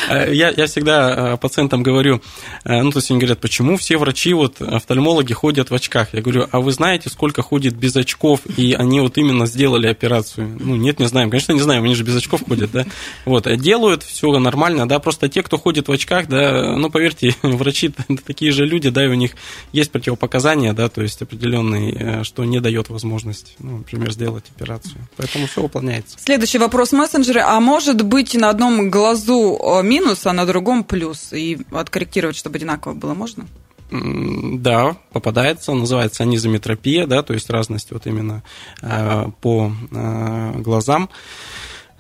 А, 0.09 0.27
я, 0.27 0.67
всегда 0.67 1.33
а, 1.33 1.37
пациентам 1.37 1.83
говорю, 1.83 2.21
ну, 2.65 2.91
то 2.91 2.99
есть 2.99 3.11
они 3.11 3.21
говорят, 3.21 3.41
почему 3.41 3.77
все 3.77 3.97
врачи, 3.97 4.33
вот 4.33 4.61
офтальмологи 4.61 5.33
ходят 5.33 5.71
в 5.71 5.75
очках? 5.75 6.09
Я 6.13 6.21
говорю, 6.21 6.49
а 6.51 6.58
вы 6.61 6.73
знаете, 6.73 7.11
сколько 7.11 7.43
ходит 7.43 7.75
без 7.75 7.97
очков, 7.97 8.41
и 8.57 8.73
они 8.73 9.01
вот 9.01 9.19
именно 9.19 9.47
сделали 9.47 9.87
операцию? 9.87 10.57
Ну, 10.61 10.77
нет, 10.77 10.99
не 10.99 11.07
знаем. 11.07 11.31
Конечно, 11.31 11.53
не 11.53 11.61
знаем, 11.61 11.85
они 11.85 11.95
же 11.95 12.05
без 12.05 12.17
очков 12.17 12.43
ходят, 12.47 12.71
да. 12.71 12.87
Вот, 13.25 13.47
а 13.47 13.57
делают 13.57 14.03
все 14.03 14.39
нормально, 14.39 14.89
да, 14.89 14.99
просто 14.99 15.29
те, 15.29 15.43
кто 15.43 15.59
ходит 15.59 15.89
в 15.89 15.93
очках, 15.93 16.29
да, 16.29 16.77
ну, 16.77 16.91
поверьте, 16.91 17.35
врачи 17.43 17.91
такие 18.27 18.53
же 18.53 18.67
люди, 18.67 18.91
да, 18.91 19.05
и 19.05 19.09
у 19.09 19.15
них 19.15 19.33
есть 19.73 19.91
противопоказания, 19.91 20.73
да, 20.73 20.89
то 20.89 21.03
есть 21.03 21.21
определенные, 21.23 21.93
э, 21.93 22.25
что 22.25 22.45
не 22.45 22.61
дает 22.61 22.89
возможность, 22.89 23.55
ну, 23.59 23.79
например, 23.79 24.13
сделать 24.13 24.45
операцию. 24.55 24.97
Поэтому 25.17 25.47
все 25.47 25.63
выполняется. 25.63 26.17
Следующий 26.19 26.59
вопрос 26.59 26.93
мессенджеры. 26.93 27.41
А 27.41 27.61
может 27.61 28.03
быть 28.03 28.35
на 28.35 28.51
одном 28.51 28.91
глазу 28.91 29.59
э, 29.59 29.83
минус, 29.83 30.27
а 30.27 30.33
на 30.33 30.47
другом 30.47 30.85
плюс? 30.85 31.33
И 31.33 31.59
откорректировать, 31.71 32.37
чтобы 32.37 32.57
одинаково 32.57 32.95
было, 32.95 33.15
можно? 33.15 33.47
Да, 33.91 34.97
попадается, 35.13 35.73
называется 35.73 36.23
анизометропия, 36.23 37.07
да, 37.07 37.23
то 37.23 37.33
есть 37.33 37.49
разность 37.49 37.91
вот 37.91 38.07
именно 38.07 38.43
э, 38.83 39.27
по 39.41 39.73
э, 39.91 40.53
глазам. 40.59 41.09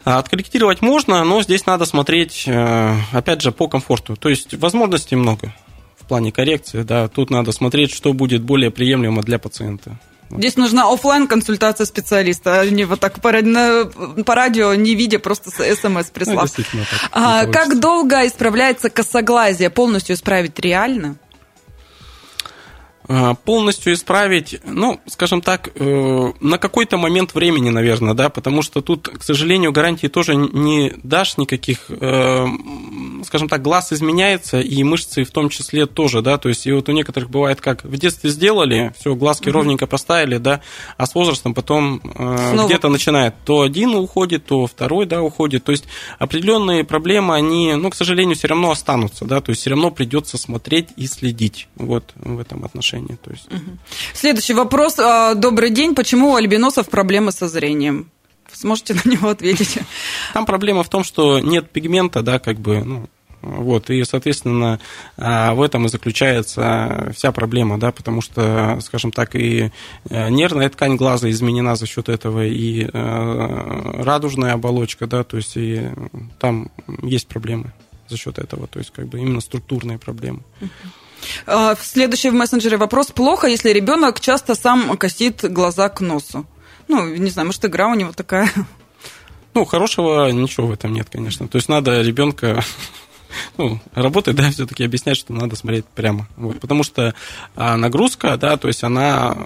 А 0.05 0.18
откорректировать 0.18 0.83
можно, 0.83 1.24
но 1.24 1.42
здесь 1.42 1.66
надо 1.66 1.87
смотреть, 1.87 2.44
э, 2.46 2.94
опять 3.12 3.40
же, 3.40 3.53
по 3.53 3.68
комфорту. 3.68 4.16
То 4.16 4.29
есть 4.29 4.55
возможностей 4.55 5.16
много 5.16 5.55
в 5.96 6.07
плане 6.07 6.31
коррекции, 6.31 6.83
да, 6.83 7.09
тут 7.09 7.31
надо 7.31 7.53
смотреть, 7.53 7.92
что 7.92 8.12
будет 8.12 8.42
более 8.42 8.70
приемлемо 8.70 9.22
для 9.22 9.38
пациента. 9.38 9.98
Здесь 10.31 10.57
нужна 10.57 10.92
офлайн 10.92 11.27
консультация 11.27 11.87
специалиста, 11.87 12.61
а 12.61 12.66
не 12.66 12.85
вот 12.85 13.01
так 13.01 13.20
по, 13.20 13.33
по 14.24 14.35
радио, 14.35 14.74
не 14.74 14.94
видя, 14.94 15.18
просто 15.18 15.51
смс 15.51 16.11
прислав. 16.11 16.51
Ну, 16.74 16.83
а, 17.12 17.46
как 17.46 17.81
долго 17.81 18.27
исправляется 18.27 18.90
косоглазие? 18.90 19.70
Полностью 19.70 20.16
исправить 20.16 20.59
реально? 20.59 21.16
А, 23.11 23.33
полностью 23.33 23.94
исправить, 23.94 24.61
ну, 24.66 25.01
скажем 25.07 25.40
так, 25.40 25.71
э, 25.75 26.33
на 26.40 26.59
какой-то 26.59 26.99
момент 26.99 27.33
времени, 27.35 27.71
наверное, 27.71 28.12
да, 28.12 28.29
потому 28.29 28.61
что 28.61 28.83
тут, 28.83 29.09
к 29.09 29.23
сожалению, 29.23 29.73
гарантии 29.73 30.09
тоже 30.09 30.37
не 30.37 30.92
дашь 31.03 31.38
никаких, 31.38 31.87
э, 31.88 32.47
скажем 33.25 33.49
так, 33.49 33.62
глаз 33.62 33.94
изменяется, 33.94 34.61
и 34.61 34.85
мышцы 34.85 35.25
в 35.25 35.31
том 35.31 35.49
числе 35.49 35.87
тоже, 35.87 36.21
да, 36.21 36.37
то 36.37 36.51
есть 36.51 36.66
и 36.66 36.73
вот 36.73 36.90
у 36.90 36.92
некоторых 36.92 37.31
бывает 37.31 37.62
как, 37.62 37.83
в 37.83 37.97
детстве 37.97 38.29
сделали, 38.29 38.92
все, 38.99 39.14
глазки 39.14 39.49
угу. 39.49 39.57
ровненько 39.57 39.87
поставили, 39.87 40.37
да, 40.37 40.61
а 40.99 41.07
с 41.07 41.14
возрастом 41.14 41.55
потом 41.55 42.03
э, 42.05 42.66
где-то 42.66 42.90
начинает, 42.90 43.35
то 43.47 43.62
один 43.62 43.94
уходит, 43.94 44.44
то 44.44 44.66
второй, 44.66 45.07
да, 45.07 45.23
уходит, 45.23 45.64
то 45.64 45.73
есть 45.73 45.87
определенные 46.18 46.85
проблемы, 46.85 47.35
они, 47.35 47.73
ну, 47.73 47.88
к 47.88 47.94
сожалению, 47.94 48.37
все 48.37 48.49
равно 48.49 48.71
останутся, 48.71 49.25
да, 49.25 49.40
то 49.40 49.49
есть 49.49 49.62
все 49.62 49.71
равно 49.71 49.90
придется 49.90 50.37
смотреть 50.37 50.88
и 50.97 51.07
следить, 51.07 51.68
вот 51.77 52.12
в 52.16 52.38
этом 52.38 52.66
отношении 52.66 52.97
отношении. 52.98 53.16
То 53.16 53.30
есть. 53.30 53.48
Следующий 54.14 54.54
вопрос. 54.54 54.98
А, 54.98 55.34
добрый 55.34 55.70
день. 55.70 55.94
Почему 55.94 56.32
у 56.32 56.37
альбиносов 56.37 56.88
проблемы 56.88 57.32
со 57.32 57.48
зрением? 57.48 58.11
Сможете 58.52 58.94
на 58.94 59.11
него 59.11 59.28
ответить? 59.28 59.78
Там 60.32 60.46
проблема 60.46 60.82
в 60.82 60.88
том, 60.88 61.04
что 61.04 61.38
нет 61.38 61.70
пигмента, 61.70 62.22
да, 62.22 62.38
как 62.38 62.58
бы, 62.58 62.82
ну, 62.82 63.08
вот, 63.40 63.90
и, 63.90 64.02
соответственно, 64.04 64.80
а, 65.16 65.54
в 65.54 65.62
этом 65.62 65.87
и 65.87 65.88
заключается 65.88 67.12
вся 67.14 67.30
проблема, 67.30 67.78
да, 67.78 67.92
потому 67.92 68.20
что, 68.20 68.78
скажем 68.80 69.12
так, 69.12 69.37
и 69.37 69.70
э, 70.11 70.28
нервная 70.30 70.68
ткань 70.70 70.96
глаза 70.96 71.30
изменена 71.30 71.76
за 71.76 71.87
счет 71.87 72.08
этого, 72.08 72.44
и 72.44 72.84
э, 72.84 74.02
радужная 74.02 74.54
оболочка, 74.54 75.06
да, 75.06 75.22
то 75.22 75.37
есть 75.37 75.56
и 75.56 75.88
там 76.40 76.72
есть 77.02 77.28
проблемы 77.28 77.72
за 78.08 78.16
счет 78.16 78.38
этого, 78.38 78.66
то 78.66 78.80
есть 78.80 78.90
как 78.90 79.06
бы 79.06 79.20
именно 79.20 79.40
структурные 79.40 79.98
проблемы. 79.98 80.40
Uh-huh. 80.61 80.68
Следующий 81.83 82.31
в 82.31 82.35
мессенджере 82.35 82.76
вопрос. 82.76 83.09
Плохо, 83.09 83.46
если 83.46 83.70
ребенок 83.70 84.20
часто 84.20 84.54
сам 84.54 84.96
косит 84.96 85.44
глаза 85.50 85.88
к 85.88 86.00
носу? 86.00 86.46
Ну, 86.88 87.07
не 87.07 87.31
знаю, 87.31 87.46
может, 87.46 87.64
игра 87.64 87.88
у 87.88 87.94
него 87.94 88.12
такая. 88.12 88.50
Ну, 89.54 89.64
хорошего 89.64 90.31
ничего 90.31 90.68
в 90.68 90.72
этом 90.72 90.92
нет, 90.92 91.09
конечно. 91.11 91.48
То 91.48 91.57
есть 91.57 91.68
надо 91.68 92.00
ребенка 92.00 92.62
ну, 93.57 93.81
работать, 93.95 94.37
да, 94.37 94.51
все-таки 94.51 94.85
объяснять, 94.85 95.17
что 95.17 95.33
надо 95.33 95.57
смотреть 95.57 95.85
прямо. 95.87 96.29
Вот, 96.37 96.61
потому 96.61 96.83
что 96.83 97.14
а, 97.57 97.77
нагрузка, 97.77 98.37
да, 98.37 98.57
то 98.57 98.69
есть 98.69 98.85
она 98.85 99.37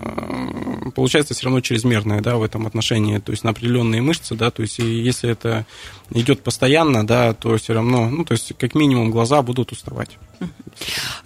получается 0.95 1.35
все 1.35 1.45
равно 1.45 1.61
чрезмерная, 1.61 2.21
да, 2.21 2.37
в 2.37 2.43
этом 2.43 2.67
отношении, 2.67 3.19
то 3.19 3.33
есть 3.33 3.45
на 3.45 3.51
определенные 3.51 4.03
мышцы, 4.03 4.35
да, 4.35 4.51
то 4.51 4.63
есть 4.63 4.79
и 4.79 4.85
если 4.85 5.31
это 5.31 5.67
идет 6.11 6.43
постоянно, 6.43 7.07
да, 7.07 7.35
то 7.35 7.57
все 7.57 7.75
равно, 7.75 8.09
ну, 8.09 8.25
то 8.25 8.33
есть 8.33 8.53
как 8.59 8.75
минимум 8.75 9.11
глаза 9.11 9.43
будут 9.43 9.73
уставать. 9.73 10.19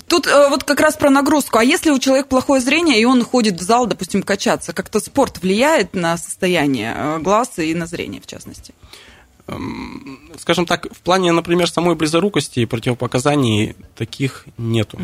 Тут 0.09 0.27
э, 0.27 0.49
вот 0.49 0.65
как 0.65 0.81
раз 0.81 0.97
про 0.97 1.11
нагрузку. 1.11 1.59
А 1.59 1.65
если 1.65 1.91
у 1.91 1.99
человека 1.99 2.29
плохое 2.29 2.61
зрение, 2.61 3.01
и 3.01 3.05
он 3.05 3.25
ходит 3.25 3.61
в 3.61 3.63
зал, 3.63 3.87
допустим, 3.87 4.23
качаться, 4.23 4.73
как-то 4.73 5.01
спорт 5.01 5.43
влияет 5.43 5.95
на 5.95 6.17
состояние 6.17 6.95
э, 6.97 7.19
глаз 7.19 7.59
и 7.59 7.75
на 7.75 7.87
зрение, 7.87 8.21
в 8.21 8.27
частности? 8.27 8.75
Скажем 10.39 10.67
так, 10.67 10.89
в 10.93 10.99
плане, 11.03 11.31
например, 11.33 11.69
самой 11.69 11.95
близорукости 11.95 12.61
и 12.61 12.67
противопоказаний 12.67 13.77
таких 13.95 14.45
нету. 14.59 14.99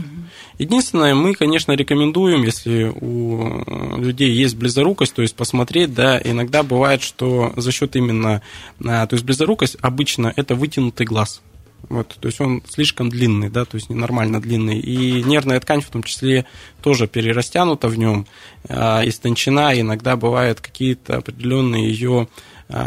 Единственное, 0.58 1.14
мы, 1.14 1.34
конечно, 1.34 1.72
рекомендуем, 1.72 2.42
если 2.42 2.92
у 3.00 3.98
людей 3.98 4.32
есть 4.32 4.56
близорукость, 4.56 5.14
то 5.14 5.22
есть 5.22 5.36
посмотреть, 5.36 5.94
да, 5.94 6.20
иногда 6.22 6.62
бывает, 6.62 7.02
что 7.02 7.52
за 7.56 7.70
счет 7.70 7.94
именно, 7.94 8.42
а, 8.84 9.06
то 9.06 9.14
есть 9.14 9.24
близорукость 9.24 9.76
обычно 9.80 10.32
это 10.34 10.54
вытянутый 10.54 11.06
глаз. 11.06 11.40
Вот, 11.88 12.16
то 12.20 12.26
есть 12.26 12.40
он 12.40 12.62
слишком 12.68 13.10
длинный, 13.10 13.50
да, 13.50 13.64
то 13.64 13.76
есть 13.76 13.90
ненормально 13.90 14.40
длинный. 14.40 14.78
И 14.78 15.22
нервная 15.24 15.60
ткань 15.60 15.80
в 15.82 15.90
том 15.90 16.02
числе 16.02 16.46
тоже 16.80 17.06
перерастянута 17.06 17.88
в 17.88 17.98
нем, 17.98 18.26
а, 18.68 19.02
истончена, 19.04 19.78
иногда 19.78 20.16
бывают 20.16 20.60
какие-то 20.60 21.18
определенные 21.18 21.88
ее 21.88 22.28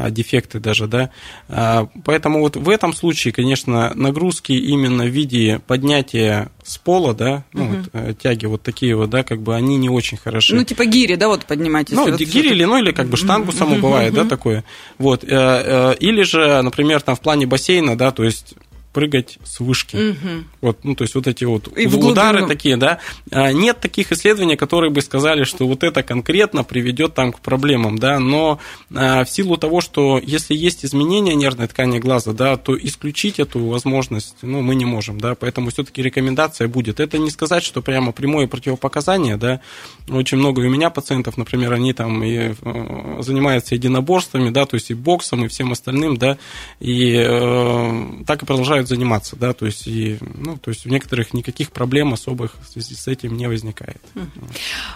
дефекты 0.09 0.59
даже, 0.59 0.87
да. 0.87 1.09
А, 1.47 1.87
поэтому 2.03 2.39
вот 2.39 2.55
в 2.55 2.69
этом 2.69 2.93
случае, 2.93 3.33
конечно, 3.33 3.91
нагрузки 3.95 4.51
именно 4.51 5.05
в 5.05 5.09
виде 5.09 5.61
поднятия 5.67 6.49
с 6.63 6.77
пола, 6.77 7.13
да, 7.13 7.43
ну, 7.53 7.65
угу. 7.65 7.75
вот, 7.75 7.89
э, 7.93 8.13
тяги 8.19 8.45
вот 8.45 8.63
такие 8.63 8.95
вот, 8.95 9.09
да, 9.11 9.23
как 9.23 9.41
бы 9.41 9.55
они 9.55 9.77
не 9.77 9.89
очень 9.89 10.17
хороши. 10.17 10.55
Ну, 10.55 10.63
типа 10.63 10.85
гири, 10.85 11.15
да, 11.15 11.27
вот 11.27 11.45
поднимать. 11.45 11.91
Ну, 11.91 12.09
вот 12.09 12.19
гири 12.19 12.49
или, 12.49 12.63
ну, 12.63 12.77
или 12.77 12.91
как 12.91 13.07
бы 13.07 13.17
штангу 13.17 13.49
угу. 13.49 13.57
саму 13.57 13.75
бывает, 13.75 14.13
угу. 14.13 14.23
да, 14.23 14.27
такое. 14.29 14.63
Вот. 14.97 15.23
Э, 15.23 15.27
э, 15.29 15.95
или 15.99 16.23
же, 16.23 16.61
например, 16.61 17.01
там 17.01 17.15
в 17.15 17.21
плане 17.21 17.45
бассейна, 17.45 17.95
да, 17.95 18.11
то 18.11 18.23
есть 18.23 18.55
прыгать 18.95 19.39
с 19.43 19.59
вышки. 19.59 20.11
Угу. 20.11 20.43
Вот, 20.61 20.79
ну, 20.83 20.95
то 20.95 21.03
есть 21.03 21.15
вот 21.15 21.27
эти 21.27 21.43
вот 21.43 21.67
И 21.77 21.85
удары 21.85 22.47
такие, 22.47 22.77
да. 22.77 22.99
А, 23.29 23.51
нет 23.51 23.81
таких 23.81 24.13
исследований, 24.13 24.55
которые 24.55 24.89
бы 24.89 25.01
сказали, 25.01 25.43
что 25.43 25.67
вот 25.67 25.83
это 25.83 26.01
конкретно 26.01 26.63
приведет 26.63 27.13
там 27.13 27.33
к 27.33 27.41
проблемам, 27.41 27.97
да, 27.97 28.19
но 28.19 28.59
а, 28.95 29.25
в 29.25 29.29
силу 29.29 29.57
того, 29.57 29.81
что 29.81 30.17
если 30.23 30.55
есть 30.55 30.85
изменения 30.85 31.35
нервной 31.35 31.67
ткани 31.67 31.99
глаза, 31.99 32.31
да, 32.31 32.55
то 32.55 32.77
исключить 32.77 33.37
эту 33.37 33.65
возможность, 33.65 34.37
ну, 34.41 34.61
мы 34.61 34.75
не 34.75 34.85
можем, 34.85 35.19
да, 35.19 35.35
поэтому 35.35 35.71
все-таки 35.71 36.01
рекомендация 36.01 36.69
будет. 36.69 37.01
Это 37.01 37.17
не 37.17 37.31
сказать, 37.31 37.63
что 37.63 37.81
прямо 37.81 38.13
прямое 38.13 38.47
противопоказание, 38.47 39.35
да, 39.35 39.59
очень 40.07 40.37
много 40.37 40.61
у 40.61 40.69
меня 40.69 40.89
пациентов, 40.89 41.35
например, 41.35 41.73
они 41.73 41.91
там 41.91 42.23
и 42.23 42.53
э, 42.61 43.17
занимаются 43.19 43.75
единоборствами, 43.75 44.51
да, 44.51 44.65
то 44.65 44.75
есть 44.75 44.89
и 44.89 44.93
боксом, 44.93 45.43
и 45.43 45.49
всем 45.49 45.73
остальным, 45.73 46.15
да, 46.15 46.37
и 46.79 47.13
э, 47.17 48.23
так 48.25 48.41
и 48.41 48.45
продолжают 48.45 48.84
продолжают 48.85 48.89
заниматься, 48.89 49.35
да, 49.35 49.53
то 49.53 49.65
есть, 49.65 49.87
и, 49.87 50.17
ну, 50.21 50.57
то 50.57 50.71
есть 50.71 50.85
у 50.85 50.89
некоторых 50.89 51.33
никаких 51.33 51.71
проблем 51.71 52.13
особых 52.13 52.55
в 52.63 52.71
связи 52.71 52.95
с 52.95 53.07
этим 53.07 53.37
не 53.37 53.47
возникает. 53.47 54.01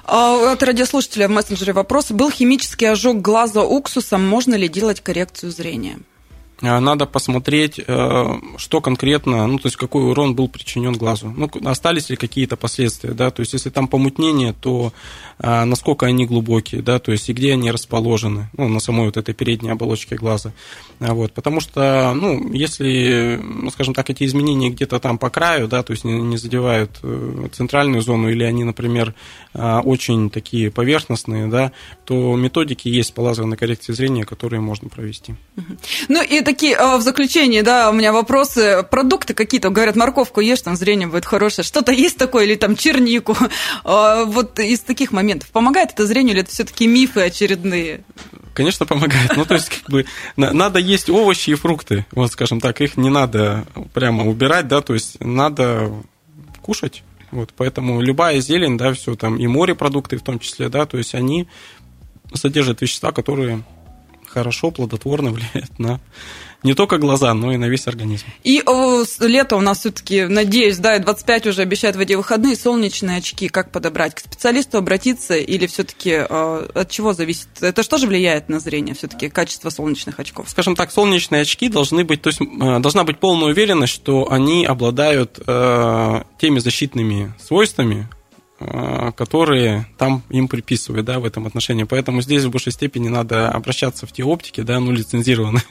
А, 0.06 0.54
от 0.54 0.64
радиослушателя 0.64 1.28
в 1.28 1.32
мессенджере 1.32 1.74
вопрос. 1.74 2.12
Был 2.12 2.32
химический 2.32 2.90
ожог 2.90 3.22
глаза 3.22 3.64
уксусом, 3.64 4.28
можно 4.28 4.56
ли 4.56 4.68
делать 4.68 5.02
коррекцию 5.02 5.52
зрения? 5.52 6.00
А, 6.62 6.80
надо 6.80 7.06
посмотреть, 7.06 7.80
э, 7.80 8.26
что 8.58 8.82
конкретно, 8.82 9.48
ну, 9.48 9.60
то 9.60 9.68
есть 9.68 9.78
какой 9.78 10.04
урон 10.04 10.36
был 10.36 10.50
причинен 10.50 10.94
глазу. 10.94 11.34
Ну, 11.36 11.50
остались 11.66 12.10
ли 12.10 12.18
какие-то 12.18 12.58
последствия, 12.58 13.12
да, 13.12 13.32
то 13.32 13.42
есть 13.42 13.54
если 13.54 13.70
там 13.70 13.88
помутнение, 13.88 14.54
то 14.54 14.92
а, 15.40 15.64
насколько 15.66 16.06
они 16.06 16.26
глубокие, 16.26 16.82
да, 16.82 17.00
то 17.00 17.14
есть 17.14 17.30
и 17.30 17.34
где 17.34 17.54
они 17.54 17.72
расположены, 17.72 18.50
ну, 18.58 18.68
на 18.68 18.80
самой 18.82 19.06
вот 19.06 19.16
этой 19.16 19.34
передней 19.34 19.70
оболочке 19.70 20.16
глаза. 20.16 20.52
А, 21.00 21.14
вот, 21.14 21.32
потому 21.32 21.62
что, 21.62 22.14
ну, 22.14 22.52
если, 22.52 23.40
ну, 23.42 23.70
скажем 23.70 23.94
так, 23.94 24.10
эти 24.10 24.26
изменения 24.26 24.70
где-то 24.70 25.00
там 25.00 25.18
по 25.18 25.30
краю, 25.30 25.70
да, 25.70 25.82
то 25.82 25.92
есть 25.92 26.04
не, 26.04 26.20
не 26.22 26.36
задевают 26.36 27.00
э, 27.04 27.48
центральную 27.54 28.02
зону, 28.02 28.30
или 28.30 28.44
они, 28.44 28.64
например, 28.64 29.14
очень 29.54 30.30
такие 30.30 30.70
поверхностные, 30.70 31.48
да, 31.48 31.72
то 32.06 32.36
методики 32.36 32.88
есть 32.88 33.14
по 33.14 33.22
лазерной 33.22 33.58
коррекции 33.58 33.94
зрения, 33.94 34.24
которые 34.24 34.62
можно 34.62 34.90
провести. 34.90 35.36
Ну, 36.08 36.22
и 36.24 36.42
такие 36.42 36.49
а, 36.74 36.98
в 36.98 37.02
заключение, 37.02 37.64
да, 37.64 37.90
у 37.90 37.94
меня 37.94 38.12
вопросы. 38.12 38.84
Продукты 38.90 39.34
какие-то, 39.34 39.70
говорят, 39.70 39.96
морковку 39.96 40.42
ешь, 40.42 40.62
там 40.62 40.76
зрение 40.76 41.08
будет 41.08 41.26
хорошее. 41.26 41.66
Что-то 41.66 41.92
есть 41.92 42.18
такое, 42.18 42.46
или 42.46 42.56
там 42.56 42.76
чернику? 42.76 43.36
А, 43.84 44.24
вот 44.26 44.60
из 44.60 44.82
таких 44.82 45.12
моментов. 45.12 45.50
Помогает 45.50 45.92
это 45.92 46.06
зрению, 46.06 46.34
или 46.34 46.42
это 46.42 46.52
все-таки 46.52 46.88
мифы 46.88 47.22
очередные? 47.22 48.04
Конечно, 48.54 48.86
помогает. 48.86 49.36
Ну, 49.36 49.46
то 49.46 49.54
есть, 49.54 49.70
как 49.70 49.90
бы, 49.90 50.06
надо 50.36 50.80
есть 50.80 51.10
овощи 51.10 51.52
и 51.52 51.56
фрукты. 51.56 52.06
Вот, 52.12 52.32
скажем 52.32 52.60
так, 52.60 52.82
их 52.82 52.98
не 52.98 53.10
надо 53.10 53.66
прямо 53.94 54.28
убирать, 54.28 54.68
да, 54.68 54.82
то 54.82 54.94
есть, 54.94 55.20
надо 55.20 55.92
кушать. 56.62 57.04
Вот, 57.32 57.54
поэтому 57.56 58.02
любая 58.02 58.40
зелень, 58.40 58.78
да, 58.78 58.94
все 58.94 59.16
там, 59.16 59.38
и 59.38 59.48
морепродукты 59.48 60.18
в 60.18 60.24
том 60.24 60.40
числе, 60.40 60.68
да, 60.70 60.86
то 60.86 60.98
есть, 60.98 61.16
они 61.16 61.48
содержат 62.34 62.82
вещества, 62.82 63.12
которые 63.12 63.64
хорошо, 64.30 64.72
плодотворно 64.72 65.32
влияет 65.32 65.78
на 65.80 66.00
не 66.64 66.74
только 66.74 66.98
глаза, 66.98 67.34
но 67.34 67.54
и 67.54 67.58
на 67.58 67.66
весь 67.66 67.88
организм. 67.88 68.26
И 68.44 68.62
о, 68.66 69.04
лето 69.22 69.56
у 69.56 69.62
нас 69.62 69.80
все-таки, 69.80 70.26
надеюсь, 70.26 70.78
да, 70.78 70.98
и 70.98 71.00
25 71.00 71.48
уже 71.48 71.62
обещают 71.62 71.96
в 71.96 72.00
эти 72.00 72.14
выходные, 72.14 72.56
солнечные 72.56 73.18
очки 73.20 73.48
как 73.48 73.72
подобрать? 73.72 74.16
К 74.16 74.20
специалисту 74.20 74.78
обратиться 74.78 75.38
или 75.38 75.68
все-таки 75.68 76.12
э, 76.12 76.68
от 76.74 76.90
чего 76.90 77.14
зависит? 77.14 77.48
Это 77.62 77.82
что 77.82 77.98
же 77.98 78.08
влияет 78.08 78.50
на 78.50 78.60
зрение 78.60 78.94
все-таки, 78.94 79.30
качество 79.30 79.70
солнечных 79.70 80.20
очков? 80.20 80.50
Скажем 80.50 80.76
так, 80.76 80.92
солнечные 80.92 81.44
очки 81.44 81.70
должны 81.70 82.04
быть, 82.04 82.22
то 82.22 82.28
есть 82.28 82.42
э, 82.42 82.80
должна 82.80 83.06
быть 83.06 83.20
полная 83.20 83.48
уверенность, 83.48 83.94
что 83.94 84.30
они 84.30 84.66
обладают 84.66 85.40
э, 85.46 86.24
теми 86.40 86.60
защитными 86.60 87.34
свойствами, 87.40 88.10
которые 88.60 89.88
там 89.98 90.22
им 90.30 90.50
приписывают, 90.50 91.06
да, 91.06 91.20
в 91.20 91.26
этом 91.26 91.48
отношении. 91.48 91.84
Поэтому 91.84 92.22
здесь 92.22 92.44
в 92.44 92.50
большей 92.50 92.74
степени 92.74 93.08
надо 93.08 93.50
обращаться 93.50 94.06
в 94.06 94.12
те 94.12 94.24
оптики, 94.24 94.62
да, 94.62 94.80
ну, 94.82 94.92
лицензированные. 94.92 95.64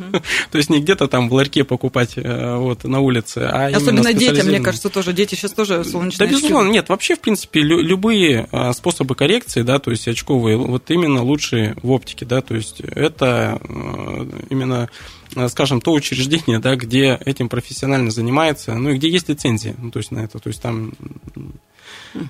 То 0.50 0.58
есть 0.58 0.68
не 0.68 0.80
где-то 0.80 1.06
там 1.06 1.28
в 1.28 1.34
ларьке 1.34 1.62
покупать 1.62 2.14
э, 2.16 2.56
вот 2.56 2.82
на 2.82 3.00
улице, 3.00 3.38
а 3.38 3.68
Особенно 3.68 4.12
детям, 4.12 4.48
мне 4.48 4.60
кажется, 4.60 4.88
тоже. 4.88 5.12
Дети 5.12 5.36
сейчас 5.36 5.52
тоже 5.52 5.84
солнечные 5.84 6.26
Да, 6.26 6.34
безусловно, 6.34 6.70
нет. 6.70 6.88
Вообще, 6.88 7.14
в 7.14 7.20
принципе, 7.20 7.60
любые 7.60 8.48
э, 8.50 8.72
способы 8.72 9.14
коррекции, 9.14 9.62
да, 9.62 9.78
то 9.78 9.92
есть 9.92 10.08
очковые, 10.08 10.56
вот 10.56 10.90
именно 10.90 11.22
лучшие 11.22 11.76
в 11.82 11.92
оптике, 11.92 12.26
да, 12.26 12.40
то 12.40 12.56
есть 12.56 12.80
это 12.80 13.60
именно 14.50 14.88
скажем, 15.48 15.80
то 15.80 15.92
учреждение, 15.92 16.58
да, 16.58 16.76
где 16.76 17.18
этим 17.24 17.48
профессионально 17.48 18.10
занимается, 18.10 18.74
ну 18.74 18.90
и 18.90 18.96
где 18.96 19.08
есть 19.08 19.28
лицензия, 19.28 19.74
ну, 19.78 19.90
то 19.90 19.98
есть 19.98 20.10
на 20.10 20.18
это, 20.18 20.38
то 20.38 20.48
есть 20.48 20.60
там 20.60 20.92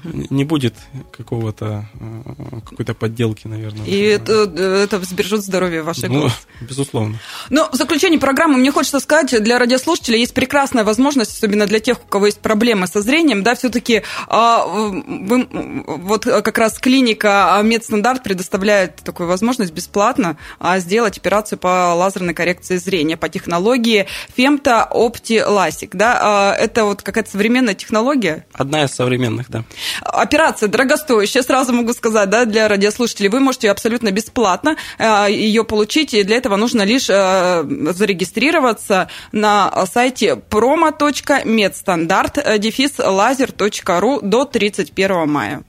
не 0.05 0.45
будет 0.45 0.75
какого-то 1.11 1.89
э, 2.01 2.61
какой-то 2.69 2.95
подделки, 2.95 3.47
наверное. 3.47 3.87
И 3.87 3.99
это, 4.01 4.45
это 4.45 5.01
сбережет 5.05 5.43
здоровье 5.43 5.83
вашей 5.83 6.09
ну, 6.09 6.23
глаз. 6.23 6.47
Безусловно. 6.61 7.19
Но 7.51 7.69
в 7.71 7.75
заключение 7.75 8.19
программы 8.21 8.59
мне 8.59 8.71
хочется 8.71 9.01
сказать, 9.01 9.43
для 9.43 9.59
радиослушателей 9.59 10.21
есть 10.21 10.35
прекрасная 10.35 10.85
возможность, 10.85 11.37
особенно 11.37 11.67
для 11.67 11.81
тех, 11.81 11.99
у 12.03 12.07
кого 12.07 12.27
есть 12.27 12.41
проблемы 12.41 12.87
со 12.87 13.03
зрением, 13.03 13.43
да, 13.43 13.55
все-таки 13.55 14.03
а, 14.29 14.65
вот 14.67 16.25
как 16.25 16.59
раз 16.59 16.79
клиника 16.79 17.61
Медстандарт 17.63 18.23
предоставляет 18.23 18.97
такую 18.97 19.29
возможность 19.29 19.73
бесплатно 19.73 20.37
а, 20.59 20.79
сделать 20.79 21.19
операцию 21.19 21.59
по 21.59 21.95
лазерной 21.95 22.35
коррекции 22.35 22.77
зрения 22.77 23.17
по 23.17 23.29
технологии 23.29 24.07
Femta 24.37 24.87
Opti 24.91 25.47
LASIK, 25.47 25.91
да, 25.93 26.19
а, 26.21 26.55
это 26.55 26.85
вот 26.85 27.03
какая-то 27.03 27.31
современная 27.31 27.75
технология? 27.75 28.47
Одна 28.53 28.85
из 28.85 28.91
современных, 28.91 29.51
да. 29.53 29.65
Операция 30.01 30.69
дорогостоящая, 30.69 31.43
сразу 31.43 31.73
могу 31.73 31.93
сказать, 31.93 32.31
да, 32.31 32.45
для 32.45 32.69
радиослушателей. 32.69 33.29
Вы 33.29 33.41
можете 33.41 33.71
абсолютно 33.71 34.11
бесплатно 34.11 34.77
э, 34.99 35.27
ее 35.31 35.65
получить, 35.65 36.15
и 36.15 36.25
для 36.25 36.37
этого 36.37 36.57
нужно 36.57 36.83
лишь 36.83 37.09
э, 37.09 37.65
зарегистрироваться 37.93 39.09
на 39.31 39.87
сайте 39.87 40.35
promo.medstandard 40.35 42.59
дефис 42.59 42.95
лазер.ру 42.99 44.21
до 44.23 44.45
31 44.45 45.29
мая. 45.29 45.63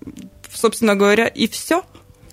Собственно 0.54 0.96
говоря, 0.96 1.28
и 1.28 1.48
все. 1.48 1.84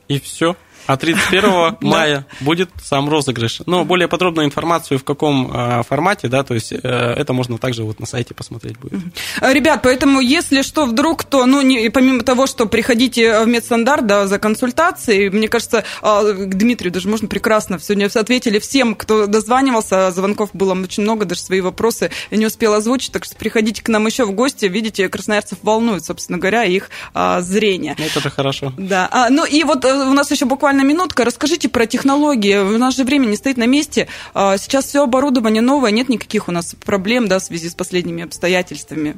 И 0.08 0.20
все. 0.20 0.56
А 0.90 0.96
31 0.96 1.76
мая 1.88 2.26
будет 2.40 2.70
сам 2.82 3.08
розыгрыш. 3.08 3.62
Но 3.66 3.84
более 3.84 4.08
подробную 4.08 4.46
информацию 4.46 4.98
в 4.98 5.04
каком 5.04 5.50
а, 5.52 5.82
формате, 5.82 6.28
да, 6.28 6.42
то 6.42 6.54
есть 6.54 6.72
э, 6.72 6.78
это 6.82 7.32
можно 7.32 7.58
также 7.58 7.84
вот 7.84 8.00
на 8.00 8.06
сайте 8.06 8.34
посмотреть 8.34 8.78
будет. 8.78 9.00
Ребят, 9.40 9.80
поэтому 9.82 10.20
если 10.20 10.62
что 10.62 10.86
вдруг, 10.86 11.24
то, 11.24 11.46
ну, 11.46 11.60
не, 11.62 11.90
помимо 11.90 12.22
того, 12.22 12.46
что 12.46 12.66
приходите 12.66 13.44
в 13.44 13.46
медстандарт, 13.46 14.06
да, 14.06 14.26
за 14.26 14.38
консультацией, 14.38 15.30
мне 15.30 15.48
кажется, 15.48 15.84
а, 16.02 16.22
к 16.22 16.56
Дмитрию 16.56 16.92
даже 16.92 17.08
можно 17.08 17.28
прекрасно 17.28 17.78
сегодня 17.80 18.10
ответили 18.20 18.58
всем, 18.58 18.94
кто 18.94 19.26
дозванивался, 19.26 20.10
звонков 20.12 20.50
было 20.52 20.74
очень 20.74 21.02
много, 21.02 21.24
даже 21.24 21.40
свои 21.40 21.60
вопросы 21.60 22.10
не 22.30 22.46
успела 22.46 22.76
озвучить, 22.76 23.12
так 23.12 23.24
что 23.24 23.36
приходите 23.36 23.82
к 23.82 23.88
нам 23.88 24.06
еще 24.06 24.24
в 24.24 24.32
гости, 24.32 24.66
видите, 24.66 25.08
красноярцев 25.08 25.58
волнует, 25.62 26.04
собственно 26.04 26.38
говоря, 26.38 26.64
их 26.64 26.90
а, 27.14 27.40
зрение. 27.40 27.96
Ну, 27.98 28.04
это 28.04 28.20
же 28.20 28.30
хорошо. 28.30 28.72
Да, 28.76 29.08
а, 29.10 29.30
ну 29.30 29.44
и 29.44 29.64
вот 29.64 29.84
э, 29.84 29.92
у 29.92 30.12
нас 30.12 30.30
еще 30.30 30.44
буквально 30.44 30.79
буквально 30.80 30.82
минутка. 30.82 31.24
Расскажите 31.24 31.68
про 31.68 31.86
технологии. 31.86 32.56
У 32.58 32.78
нас 32.78 32.96
же 32.96 33.04
время 33.04 33.26
не 33.26 33.36
стоит 33.36 33.56
на 33.56 33.66
месте. 33.66 34.08
А, 34.34 34.56
сейчас 34.58 34.86
все 34.86 35.02
оборудование 35.02 35.62
новое, 35.62 35.90
нет 35.90 36.08
никаких 36.08 36.48
у 36.48 36.52
нас 36.52 36.74
проблем 36.84 37.28
да, 37.28 37.38
в 37.38 37.42
связи 37.42 37.68
с 37.68 37.74
последними 37.74 38.24
обстоятельствами. 38.24 39.16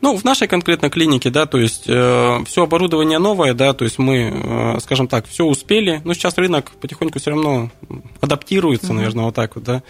Ну, 0.00 0.16
в 0.16 0.24
нашей 0.24 0.48
конкретно 0.48 0.90
клинике, 0.90 1.30
да, 1.30 1.46
то 1.46 1.58
есть 1.58 1.84
э, 1.86 2.44
все 2.44 2.64
оборудование 2.64 3.18
новое, 3.18 3.54
да, 3.54 3.72
то 3.72 3.84
есть 3.84 3.98
мы, 3.98 4.32
э, 4.34 4.80
скажем 4.80 5.08
так, 5.08 5.26
все 5.26 5.46
успели, 5.46 6.02
но 6.04 6.12
сейчас 6.12 6.36
рынок 6.36 6.72
потихоньку 6.78 7.18
все 7.18 7.30
равно 7.30 7.70
адаптируется, 8.20 8.88
mm-hmm. 8.88 8.96
наверное, 8.96 9.24
вот 9.24 9.34
так 9.34 9.54
вот, 9.54 9.64
да. 9.64 9.82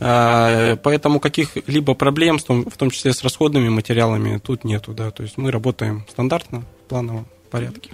Э, 0.00 0.76
поэтому 0.82 1.20
каких-либо 1.20 1.94
проблем, 1.94 2.38
в 2.38 2.42
в 2.42 2.76
том 2.76 2.90
числе 2.90 3.12
с 3.12 3.22
расходными 3.22 3.68
материалами, 3.68 4.40
тут 4.44 4.64
нету, 4.64 4.92
да, 4.92 5.12
то 5.12 5.22
есть 5.22 5.38
мы 5.38 5.52
работаем 5.52 6.04
стандартно, 6.10 6.64
планово 6.88 7.24
порядке. 7.50 7.90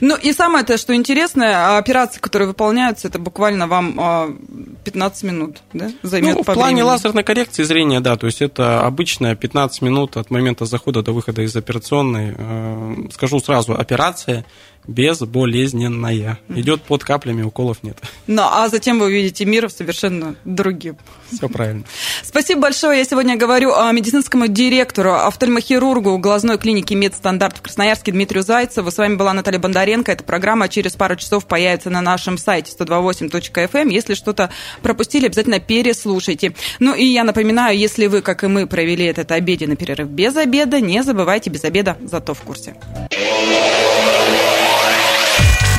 Ну 0.00 0.16
и 0.16 0.32
самое 0.32 0.64
то, 0.64 0.76
что 0.76 0.94
интересно, 0.94 1.74
а 1.74 1.78
операции, 1.78 2.20
которые 2.20 2.48
выполняются, 2.48 3.08
это 3.08 3.18
буквально 3.18 3.66
вам 3.66 4.38
15 4.84 5.22
а, 5.22 5.26
минут, 5.26 5.58
да, 5.72 5.90
займет 6.02 6.36
ну, 6.36 6.42
в 6.42 6.46
плане 6.46 6.62
времени. 6.62 6.82
лазерной 6.82 7.24
коррекции 7.24 7.62
зрения, 7.62 8.00
да, 8.00 8.16
то 8.16 8.26
есть 8.26 8.42
это 8.42 8.82
обычная 8.82 9.34
15 9.34 9.82
минут 9.82 10.16
от 10.16 10.30
момента 10.30 10.64
захода 10.64 11.02
до 11.02 11.12
выхода 11.12 11.42
из 11.42 11.54
операционной. 11.56 12.34
Э, 12.36 12.94
скажу 13.12 13.40
сразу, 13.40 13.74
операция 13.74 14.44
безболезненная. 14.88 16.40
Идет 16.48 16.82
под 16.82 17.04
каплями, 17.04 17.42
уколов 17.42 17.82
нет. 17.82 17.98
Ну, 18.26 18.42
а 18.42 18.68
затем 18.68 18.98
вы 18.98 19.06
увидите 19.06 19.44
мир 19.44 19.70
совершенно 19.70 20.34
другим. 20.44 20.96
Все 21.30 21.48
правильно. 21.48 21.84
Спасибо 22.22 22.62
большое. 22.62 22.98
Я 22.98 23.04
сегодня 23.04 23.36
говорю 23.36 23.74
о 23.74 23.92
медицинскому 23.92 24.48
директору, 24.48 25.12
офтальмохирургу 25.12 26.16
глазной 26.18 26.58
клиники 26.58 26.94
Медстандарт 26.94 27.58
в 27.58 27.62
Красноярске 27.62 28.12
Дмитрию 28.12 28.42
Зайцеву. 28.42 28.90
С 28.90 28.96
вами 28.96 29.16
была 29.16 29.34
Наталья 29.34 29.58
Бондаренко. 29.58 30.10
Эта 30.10 30.24
программа 30.24 30.68
через 30.68 30.96
пару 30.96 31.16
часов 31.16 31.46
появится 31.46 31.90
на 31.90 32.00
нашем 32.00 32.38
сайте 32.38 32.72
128.fm. 32.78 33.68
Эм. 33.74 33.88
Если 33.88 34.14
что-то 34.14 34.50
пропустили, 34.82 35.26
обязательно 35.26 35.60
переслушайте. 35.60 36.54
Ну 36.78 36.94
и 36.94 37.04
я 37.04 37.24
напоминаю, 37.24 37.76
если 37.76 38.06
вы, 38.06 38.22
как 38.22 38.42
и 38.42 38.46
мы, 38.46 38.66
провели 38.66 39.04
этот 39.04 39.30
обеденный 39.32 39.76
перерыв 39.76 40.08
без 40.08 40.34
обеда, 40.36 40.80
не 40.80 41.02
забывайте 41.02 41.50
без 41.50 41.64
обеда, 41.64 41.98
зато 42.00 42.32
в 42.32 42.40
курсе. 42.40 42.74